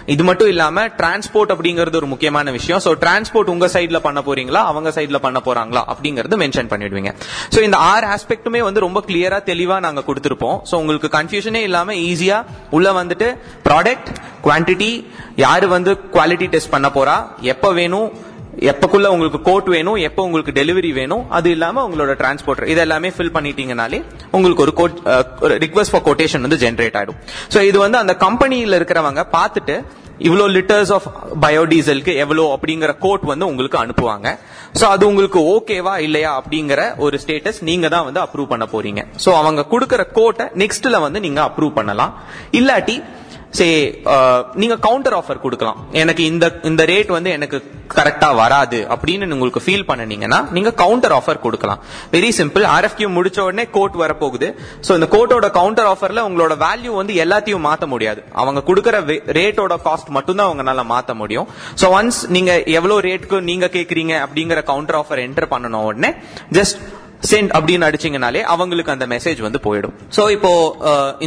இது 0.05 0.23
மட்டும் 0.23 0.47
இல்லாம 0.47 0.85
டிரான்ஸ்போர்ட் 0.87 1.53
அப்படிங்கிறது 1.55 1.95
ஒரு 1.95 2.05
முக்கியமான 2.05 2.51
விஷயம். 2.51 2.81
சோ 2.85 2.91
டிரான்ஸ்போர்ட் 3.03 3.53
உங்க 3.55 3.67
சைட்ல 3.67 3.99
பண்ண 3.99 4.21
போறீங்களா? 4.27 4.61
அவங்க 4.71 4.89
சைட்ல 4.89 5.17
பண்ண 5.17 5.41
போறாங்களா? 5.45 5.83
அப்படிங்கறது 5.93 6.39
மென்ஷன் 6.43 6.71
பண்ணிடுவீங்க. 6.73 7.13
சோ 7.55 7.61
இந்த 7.61 7.77
ஆறு 7.77 8.07
ஆஸ்பெக்ட்டுமே 8.07 8.59
வந்து 8.59 8.79
ரொம்ப 8.79 9.03
கிளியரா 9.07 9.39
தெளிவா 9.51 9.79
நாங்க 9.79 10.03
கொடுத்திருப்போம். 10.07 10.59
சோ 10.71 10.75
உங்களுக்கு 10.75 11.09
கன்ஃபியூஷனே 11.17 11.63
இல்லாம 11.69 11.93
ஈஸியா 11.93 12.43
உள்ள 12.69 13.03
வந்துட்டு 13.03 13.37
ப்ராடக்ட் 13.69 14.11
குவான்டிட்டி 14.43 15.05
யாரு 15.35 15.67
வந்து 15.67 15.91
குவாலிட்டி 16.13 16.47
டெஸ்ட் 16.49 16.69
பண்ண 16.69 16.87
போறா? 16.95 17.17
எப்ப 17.41 17.73
வேணும்? 17.73 18.33
எப்பக்குள்ள 18.71 19.07
உங்களுக்கு 19.15 19.39
கோட் 19.47 19.67
வேணும் 19.75 19.99
எப்போ 20.07 20.21
உங்களுக்கு 20.27 20.51
டெலிவரி 20.59 20.91
வேணும் 20.99 21.23
அது 21.37 21.49
இல்லாம 21.55 21.83
உங்களோட 21.87 22.13
டிரான்ஸ்போர்ட் 22.21 22.69
இது 22.73 22.81
எல்லாமே 22.85 23.09
ஃபில் 23.15 23.35
பண்ணிட்டீங்கனாலே 23.37 23.99
உங்களுக்கு 24.35 24.65
ஒரு 24.65 24.73
கோட் 24.79 24.97
ரிக்வஸ்ட் 25.65 25.93
ஃபார் 25.93 26.05
கோட்டேஷன் 26.07 26.45
வந்து 26.45 26.59
ஜென்ரேட் 26.63 26.97
ஆயிடும். 26.99 27.19
சோ 27.53 27.61
இது 27.69 27.77
வந்து 27.85 27.97
அந்த 28.03 28.15
கம்பெனியில 28.25 28.79
இருக்கிறவங்க 28.79 29.23
பார்த்துட்டு 29.37 29.77
இவ்வளோ 30.27 30.45
லிட்டர்ஸ் 30.55 30.91
ஆஃப் 30.95 31.07
பயோடீசலுக்கு 31.43 32.13
எவ்வளோ 32.23 32.43
அப்படிங்கிற 32.55 32.91
கோட் 33.05 33.23
வந்து 33.31 33.45
உங்களுக்கு 33.51 33.77
அனுப்புவாங்க. 33.81 34.27
ஸோ 34.79 34.85
அது 34.93 35.03
உங்களுக்கு 35.11 35.39
ஓகேவா 35.55 35.95
இல்லையா 36.05 36.31
அப்படிங்கிற 36.39 36.81
ஒரு 37.05 37.19
ஸ்டேட்டஸ் 37.23 37.59
நீங்க 37.69 37.87
தான் 37.95 38.05
வந்து 38.07 38.21
அப்ரூவ் 38.25 38.51
பண்ண 38.53 38.67
போறீங்க. 38.73 39.01
ஸோ 39.25 39.29
அவங்க 39.41 39.67
கொடுக்குற 39.73 40.03
கோட்டை 40.19 40.45
நெக்ஸ்ட்ல 40.63 40.99
வந்து 41.05 41.19
நீங்க 41.25 41.41
அப்ரூவ் 41.49 41.73
பண்ணலாம். 41.79 42.13
இல்லாட்டி 42.59 42.97
சே 43.57 43.65
uh, 44.13 44.39
நீங்க 44.61 44.75
கவுண்டர் 44.85 45.15
ஆஃபர் 45.17 45.41
கொடுக்கலாம். 45.43 45.79
எனக்கு 46.01 46.23
இந்த 46.31 46.45
இந்த 46.69 46.81
ரேட் 46.91 47.11
வந்து 47.15 47.29
எனக்கு 47.37 47.57
கரெக்டா 47.95 48.29
வராது 48.39 48.79
அப்படின்னு 48.93 49.35
உங்களுக்கு 49.35 49.61
ஃபீல் 49.65 49.85
பண்ணனீங்கன்னா 49.89 50.39
நீங்க 50.55 50.71
கவுண்டர் 50.81 51.15
ஆஃபர் 51.17 51.41
கொடுக்கலாம். 51.45 51.81
வெரி 52.15 52.29
சிம்பிள் 52.39 52.65
ஆர்எஃப்கியூ 52.75 53.09
முடிச்ச 53.17 53.39
உடனே 53.47 53.65
கோட் 53.77 53.95
வரப்போகுது. 54.03 54.49
சோ 54.87 54.91
இந்த 54.99 55.09
கோட்டோட 55.15 55.49
கவுண்டர் 55.59 55.89
ஆஃபர்ல 55.93 56.25
உங்களோட 56.29 56.55
வேல்யூ 56.65 56.93
வந்து 57.01 57.15
எல்லாத்தையும் 57.25 57.65
மாற்ற 57.69 57.87
முடியாது. 57.93 58.23
அவங்க 58.43 58.63
கொடுக்கிற 58.69 58.99
ரேட்டோட 59.39 59.77
காஸ்ட் 59.87 60.11
மட்டும்தான் 60.17 60.49
அவங்களால 60.49 60.85
மாத்த 60.93 61.13
முடியும். 61.21 61.49
சோ 61.81 61.87
ஒன்ஸ் 61.99 62.21
நீங்க 62.37 62.51
எவ்வளவு 62.77 62.99
ரேட்டுக்கு 63.09 63.39
நீங்க 63.51 63.69
கேக்குறீங்க 63.77 64.15
அப்படிங்கிற 64.25 64.61
கவுண்டர் 64.73 64.99
ஆஃபர் 65.01 65.25
என்டர் 65.27 65.51
பண்ணணும் 65.55 65.87
உடனே 65.91 66.11
ஜஸ்ட் 66.59 66.79
சென்ட் 67.30 67.51
அப்படின்னு 67.58 67.86
அடிச்சீங்கனாலே 67.88 68.41
அவங்களுக்கு 68.54 68.93
அந்த 68.93 69.06
மெசேஜ் 69.13 69.39
வந்து 69.45 69.60
போயிடும். 69.65 69.93
சோ 70.15 70.23
இப்போ 70.36 70.51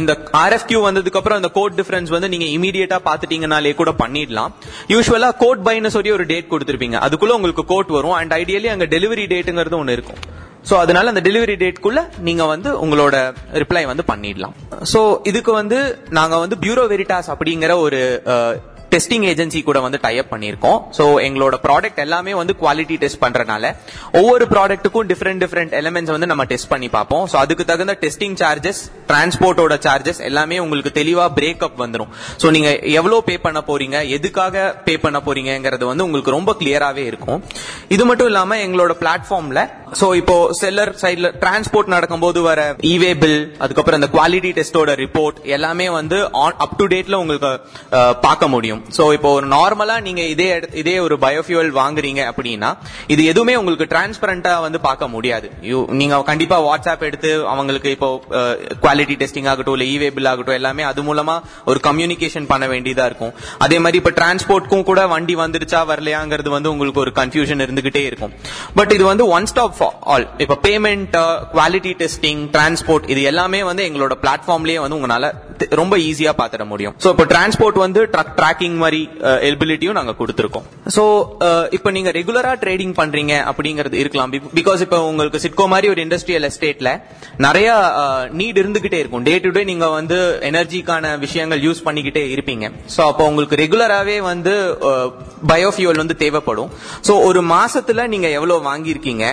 இந்த 0.01 0.11
ஆர்எஃப்கியூ 0.43 0.79
வந்ததுக்கு 0.87 1.19
அப்புறம் 1.19 1.39
இந்த 1.41 1.51
கோட் 1.57 1.77
டிஃபரன்ஸ் 1.79 2.13
வந்து 2.15 2.29
நீங்க 2.33 2.47
இமீடியட்டா 2.57 2.99
பாத்துட்டீங்கனாலே 3.07 3.73
கூட 3.81 3.93
பண்ணிடலாம். 4.03 4.53
யூஸ்வலா 4.93 5.29
கோட் 5.43 5.63
பைன்னு 5.67 5.93
சொல்லி 5.97 6.11
ஒரு 6.17 6.25
டேட் 6.33 6.51
கொடுத்திருப்பீங்க. 6.53 6.99
அதுக்குள்ள 7.07 7.37
உங்களுக்கு 7.39 7.65
கோட் 7.73 7.95
வரும். 7.97 8.17
அண்ட் 8.19 8.35
ஐடியலி 8.41 8.69
அங்க 8.75 8.87
டெலிவரி 8.95 9.25
டேட்டுங்கிறது 9.33 9.79
ஒன்னு 9.81 9.97
இருக்கும். 9.99 10.21
சோ 10.69 10.75
அதனால 10.83 11.11
அந்த 11.11 11.21
டெலிவரி 11.27 11.53
டேட்குள்ள 11.61 11.99
நீங்க 12.27 12.43
வந்து 12.53 12.69
உங்களோட 12.85 13.15
ரிப்ளை 13.61 13.83
வந்து 13.91 14.03
பண்ணிடலாம். 14.09 14.55
சோ 14.93 15.01
இதுக்கு 15.31 15.51
வந்து 15.61 15.77
நாங்க 16.17 16.37
வந்து 16.43 16.55
பியூரோ 16.63 16.83
வெரிட்டாஸ் 16.93 17.31
அப்படிங்கிற 17.35 17.75
ஒரு 17.85 18.01
டெஸ்டிங் 18.93 19.25
ஏஜென்சி 19.31 19.61
கூட 19.69 19.79
வந்து 19.85 19.99
டைப் 20.05 20.29
பண்ணியிருக்கோம். 20.33 20.77
ஸோ 20.97 21.05
எங்களோட 21.27 21.55
ப்ராடக்ட் 21.65 22.01
எல்லாமே 22.05 22.33
வந்து 22.41 22.55
குவாலிட்டி 22.61 22.97
டெஸ்ட் 23.03 23.21
பண்றதுனால 23.25 23.73
ஒவ்வொரு 24.21 24.47
ப்ராடக்ட்டுக்கும் 24.53 25.07
டிஃப்ரெண்ட் 25.11 25.41
டிஃப்ரெண்ட் 25.45 25.73
எலிமெண்ட்ஸ் 25.81 26.13
வந்து 26.15 26.29
நம்ம 26.31 26.45
டெஸ்ட் 26.53 26.71
பண்ணி 26.73 26.89
பார்ப்போம். 26.97 27.25
ஸோ 27.31 27.37
அதுக்கு 27.43 27.65
தகுந்த 27.71 27.95
டெஸ்டிங் 28.03 28.37
சார்ஜஸ் 28.43 28.81
டிரான்ஸ்போர்ட்டோட 29.11 29.77
சார்ஜஸ் 29.87 30.21
எல்லாமே 30.29 30.59
உங்களுக்கு 30.65 30.93
தெளிவா 30.99 31.27
பிரேக்அப் 31.39 31.79
வந்துடும் 31.83 32.11
ஸோ 32.41 32.49
நீங்க 32.55 32.71
எவ்வளவு 32.99 33.19
பே 33.29 33.35
பண்ண 33.45 33.61
போறீங்க 33.69 33.97
எதுக்காக 34.17 34.65
பே 34.87 34.95
பண்ண 35.05 35.19
போறீங்கிறது 35.27 35.85
வந்து 35.91 36.05
உங்களுக்கு 36.07 36.35
ரொம்ப 36.37 36.51
கிளியராகவே 36.61 37.05
இருக்கும். 37.11 37.39
இது 37.95 38.03
மட்டும் 38.09 38.29
இல்லாம 38.31 38.57
எங்களோட 38.65 38.95
பிளாட்ஃபார்ம்ல 39.03 39.61
ஸோ 39.99 40.07
இப்போ 40.21 40.35
செல்லர் 40.61 40.93
சைட்ல 41.03 41.27
டிரான்ஸ்போர்ட் 41.43 41.93
நடக்கும்போது 41.95 42.39
வர 42.47 42.59
இவே 42.93 43.11
பில் 43.21 43.39
அதுக்கப்புறம் 43.65 43.99
இந்த 44.01 44.09
குவாலிட்டி 44.15 44.51
டெஸ்டோட 44.57 44.93
ரிப்போர்ட் 45.03 45.37
எல்லாமே 45.57 45.87
வந்து 45.99 46.19
அப் 46.65 46.77
டு 46.81 46.87
டேட்ல 46.93 47.21
உங்களுக்கு 47.23 47.51
பார்க்க 48.27 48.53
முடியும். 48.55 48.78
ஸோ 48.97 49.03
இப்போ 49.17 49.29
ஒரு 49.37 49.47
நார்மலா 49.55 49.95
நீங்க 50.07 50.21
இதே 50.33 50.47
இதே 50.81 50.95
ஒரு 51.05 51.15
பயோஃபியூவல் 51.25 51.71
வாங்குறீங்க 51.79 52.21
அப்படின்னா 52.31 52.69
இது 53.13 53.21
எதுவுமே 53.31 53.55
உங்களுக்கு 53.61 53.87
டிரான்ஸ்பரண்டா 53.93 54.53
வந்து 54.65 54.79
பார்க்க 54.87 55.13
முடியாது. 55.15 55.47
நீங்க 56.01 56.21
கண்டிப்பா 56.31 56.57
வாட்ஸ்அப் 56.67 57.05
எடுத்து 57.09 57.31
அவங்களுக்கு 57.53 57.91
இப்போ 57.95 58.09
குவாலிட்டி 58.85 59.17
டெஸ்டிங் 59.23 59.49
ஆகட்டும் 59.53 59.75
இல்ல 59.77 59.87
இவே 59.95 60.09
பில் 60.17 60.29
ஆகட்டும் 60.31 60.57
எல்லாமே 60.59 60.85
அது 60.91 61.03
மூலமா 61.09 61.35
ஒரு 61.71 61.81
கம்யூனிகேஷன் 61.89 62.49
பண்ண 62.53 62.67
வேண்டியதா 62.73 63.05
இருக்கும். 63.11 63.33
அதே 63.65 63.79
மாதிரி 63.85 64.01
இப்ப 64.01 64.13
டிரான்ஸ்போர்ட்க்கும் 64.19 64.87
கூட 64.89 65.01
வண்டி 65.13 65.37
வந்துருச்சா 65.43 65.81
வரலையாங்கிறது 65.91 66.49
வந்து 66.57 66.71
உங்களுக்கு 66.73 67.03
ஒரு 67.05 67.13
கன்ஃபியூஷன் 67.21 67.63
இருந்துகிட்டே 67.65 68.03
இருக்கும். 68.09 68.33
பட் 68.79 68.93
இது 68.97 69.05
வந்து 69.11 69.27
ஒன் 69.37 69.49
ஸ்டாப் 69.53 69.77
ஃபார் 69.79 69.95
ஆல் 70.13 70.27
இப்ப 70.45 70.59
பேமெண்ட் 70.67 71.15
குவாலிட்டி 71.55 71.93
டெஸ்டிங் 72.03 72.43
டிரான்ஸ்போர்ட் 72.55 73.07
இது 73.15 73.23
எல்லாமே 73.33 73.61
வந்து 73.69 73.85
எங்களோட 73.89 74.15
பிளாட்ஃபார்ம்லயே 74.25 74.79
வந்து 74.85 74.97
உங்களால 74.99 75.31
ரொம்ப 75.79 75.95
ஈஸியா 76.09 76.31
பாத்திர 76.39 76.65
முடியும். 76.71 76.93
சோ 77.03 77.07
இப்போ 77.13 77.25
டிரான்ஸ்போர்ட் 77.31 77.77
வந்து 77.85 78.01
ட்ரக் 78.13 78.35
ட்ராக்கிங் 78.37 78.68
மாதிரி 78.81 79.01
எலிபிலிட்டியும் 79.47 79.97
நாங்க 79.99 80.13
கொடுத்துருக்கோம். 80.19 80.65
சோ 80.95 81.03
இப்போ 81.77 81.89
நீங்க 81.97 82.11
ரெகுலரா 82.19 82.53
ட்ரேடிங் 82.63 82.93
பண்றீங்க 82.99 83.33
அப்படிங்கிறது 83.51 83.97
இருக்கலாம். 84.03 84.31
பிகாஸ் 84.59 84.83
இப்போ 84.85 84.99
உங்களுக்கு 85.09 85.41
சிட்கோ 85.45 85.67
மாதிரி 85.73 85.89
ஒரு 85.93 86.01
இண்டஸ்ட்ரியல் 86.05 86.47
எஸ்டேட்ல 86.49 86.91
நிறைய 87.45 87.69
நீட் 88.39 88.59
இருந்துகிட்டே 88.61 88.99
இருக்கும். 89.03 89.23
டே 89.29 89.35
டு 89.45 89.51
டே 89.57 89.63
நீங்க 89.71 89.87
வந்து 89.97 90.17
எனர்ஜிக்கான 90.49 91.13
விஷயங்கள் 91.25 91.63
யூஸ் 91.67 91.83
பண்ணிக்கிட்டே 91.87 92.23
இருப்பீங்க. 92.35 92.65
சோ 92.95 93.01
அப்போ 93.09 93.25
உங்களுக்கு 93.31 93.61
ரெகுலராகவே 93.63 94.17
வந்து 94.31 94.53
பயோஃபியூல் 95.53 96.01
வந்து 96.03 96.17
தேவைப்படும். 96.23 96.71
சோ 97.07 97.15
ஒரு 97.29 97.41
மாசத்துல 97.55 98.07
நீங்க 98.13 98.27
எவ்வளவு 98.37 98.67
வாங்கியிருக்கீங்க? 98.69 99.25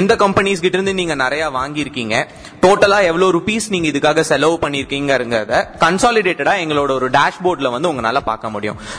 எந்த 0.00 0.12
கம்பெனிஸ் 0.24 0.62
கிட்ட 0.64 0.76
இருந்து 0.78 0.94
நீங்க 1.00 1.14
நிறைய 1.24 1.44
வாங்கியிருக்கீங்க? 1.58 2.16
டோட்டலா 2.64 2.98
எவ்வளவு 3.08 3.34
ருபீஸ் 3.36 3.66
நீங்க 3.72 3.86
இதுக்காக 3.90 4.20
செலவு 4.30 4.54
பண்ணிருக்கீங்கிறத 4.62 5.60
கன்சாலிடேட்டடா 5.82 6.54
எங்களோட 6.62 6.90
ஒரு 6.98 7.08
டேஷ்போர்ட்ல 7.16 7.70
வந்து 7.74 7.90
உங்களால 7.90 8.20
பார்க்க 8.30 8.50
முடியும். 8.54 8.57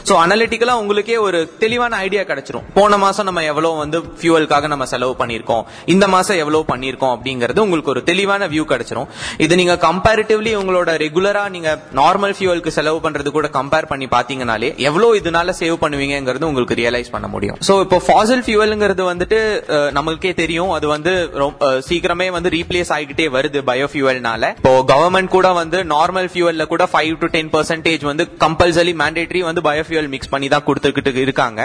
சோ 0.10 0.12
அனலிட்டிக்கலா 0.12 0.72
உங்களுக்கே 0.72 1.18
ஒரு 1.18 1.54
தெளிவான 1.60 1.96
ஐடியா 1.96 2.22
கிடைச்சிரும். 2.22 2.64
போன 2.74 2.98
மாசம் 2.98 3.26
நம்ம 3.26 3.44
எவ்வளவு 3.44 3.78
வந்து 3.78 4.00
ஃபியூவலுக்காக 4.00 4.68
நம்ம 4.68 4.86
செலவு 4.86 5.16
பண்ணிருக்கோம் 5.20 5.64
இந்த 5.86 6.08
மாசம் 6.08 6.38
எவ்வளவு 6.38 6.66
பண்ணிருக்கோம் 6.76 7.18
அப்படிங்கிறது 7.18 7.60
உங்களுக்கு 7.60 7.90
ஒரு 7.90 8.04
தெளிவான 8.04 8.48
வியூ 8.48 8.64
கிடைச்சிரும். 8.68 9.08
இது 9.38 9.56
நீங்க 9.56 9.78
கம்பேரிட்டிவ்லி 9.82 10.56
உங்களோட 10.56 10.90
ரெகுலரா 11.06 11.50
நீங்க 11.50 11.80
நார்மல் 11.96 12.34
ஃபியூவலுக்கு 12.40 12.68
செலவு 12.68 13.10
பண்றது 13.10 13.30
கூட 13.30 13.48
கம்பேர் 13.48 13.86
பண்ணி 13.86 14.06
பாத்தீங்கனாலே 14.06 14.76
எவ்வளவு 14.76 15.16
இதனால 15.16 15.54
சேவ் 15.60 15.76
பண்ணுவீங்கிறது 15.82 16.44
உங்களுக்கு 16.44 16.74
ரியலைஸ் 16.74 17.12
பண்ண 17.12 17.28
முடியும். 17.28 17.58
சோ 17.68 17.80
இப்போ 17.80 18.02
ஃபாசில் 18.08 18.44
ஃபியூவல்ங்கிறது 18.46 19.22
வந்துட்டு 19.22 19.38
நம்மளுக்கே 19.70 20.34
தெரியும். 20.34 20.72
அது 20.72 20.88
வந்து 20.88 21.30
ரொம்ப- 21.34 21.82
சீக்கிரமே 21.90 22.32
வந்து 22.32 22.50
ரீப்ளேஸ் 22.50 22.90
ஆகிட்டே 22.90 23.28
வருது 23.30 23.62
பயோஃபியூவல்னால 23.68 24.50
இப்போ 24.50 24.84
கவர்மெண்ட் 24.88 25.28
கூட 25.28 25.52
வந்து 25.52 25.84
நார்மல் 25.84 26.30
ஃபியூவல்ல 26.34 26.66
கூட 26.66 26.90
ஃபைவ் 26.94 27.18
டு 27.18 27.26
டென் 27.26 27.50
பர்சன்டேஜ் 27.50 28.06
வந்து 28.06 28.28
கம்பல்சரி 28.40 28.94
மேண்டேட்டரி 28.94 29.42
வந்து 29.50 29.64
பயோஃபியூவல் 29.70 30.12
மிக்ஸ் 30.16 30.32
பண்ணி 30.34 30.50
தான் 30.56 30.66
கொடுத்துக்கிட்டு 30.68 31.24
இருக்காங்க. 31.26 31.60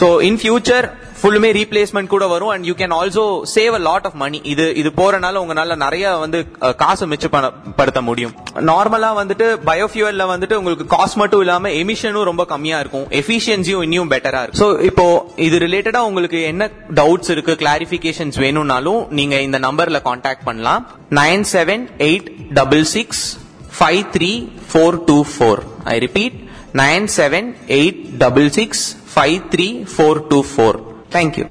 ஸோ 0.00 0.08
இன் 0.28 0.38
ஃபியூச்சர் 0.42 0.86
ஃபுல்லுமே 1.20 1.50
ரீப்ளேஸ்மெண்ட் 1.58 2.12
கூட 2.14 2.24
வரும் 2.32 2.52
and 2.54 2.66
you 2.68 2.74
can 2.80 2.94
also 3.00 3.24
save 3.54 3.74
a 3.78 3.82
lot 3.88 4.06
of 4.08 4.18
money 4.22 4.38
இது 4.52 4.64
இது 4.80 4.90
போறனால 5.00 5.42
உங்களால 5.44 5.76
நிறைய 5.84 6.04
வந்து 6.24 6.38
காசு 6.82 7.04
மிச்சப்படுத்த 7.12 8.00
முடியும். 8.08 8.34
நார்மலா 8.70 9.10
வந்துட்டு 9.20 9.46
பயோஃபியூவல்ல 9.68 10.26
வந்துட்டு 10.32 10.58
உங்களுக்கு 10.60 10.86
காஸ்ட் 10.96 11.20
மட்டும் 11.22 11.42
இல்லாம 11.44 11.70
எமிஷனும் 11.82 12.28
ரொம்ப 12.30 12.44
கம்மியா 12.52 12.78
இருக்கும். 12.84 13.06
எஃபிஷியன்சியும் 13.20 13.84
இன்னும் 13.86 14.12
பெட்டரா 14.14 14.42
இருக்கும். 14.44 14.62
ஸோ 14.62 14.68
இப்போ 14.90 15.06
இது 15.46 15.58
ரிலேட்டடா 15.66 16.02
உங்களுக்கு 16.10 16.40
என்ன 16.52 16.70
டவுட்ஸ் 17.00 17.32
இருக்கு 17.34 17.54
கிளாரிபிகேஷன்ஸ் 17.62 18.38
வேணும்னாலும் 18.44 19.00
நீங்க 19.20 19.34
இந்த 19.48 19.60
நம்பர்ல 19.66 20.00
காண்டாக்ட் 20.10 20.46
பண்ணலாம். 20.50 20.82
Nine 21.20 21.46
seven 21.54 21.84
eight 22.08 22.28
double 22.60 22.86
six 22.96 23.24
five 23.78 24.02
three 24.16 24.32
four 24.70 24.98
two 25.08 25.18
four 25.34 25.62
I 25.92 25.96
repeat 26.06 26.36
nine 26.74 27.06
seven 27.16 27.48
eight 27.68 28.00
double 28.16 28.48
six 28.50 28.84
five 29.12 29.36
three 29.52 29.66
four 29.92 30.20
two 30.28 30.38
four 30.52 30.78
thank you 31.10 31.44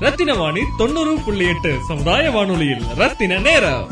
Rathina 0.00 0.34
Vani 0.34 0.62
தொண்ணூறு 0.78 1.12
புள்ளி 1.26 1.44
எட்டு 1.46 1.72
சமுதாய 1.88 2.30
வானொலியில் 2.30 2.86
ரத்தின 2.96 3.38
நேரம். 3.38 3.84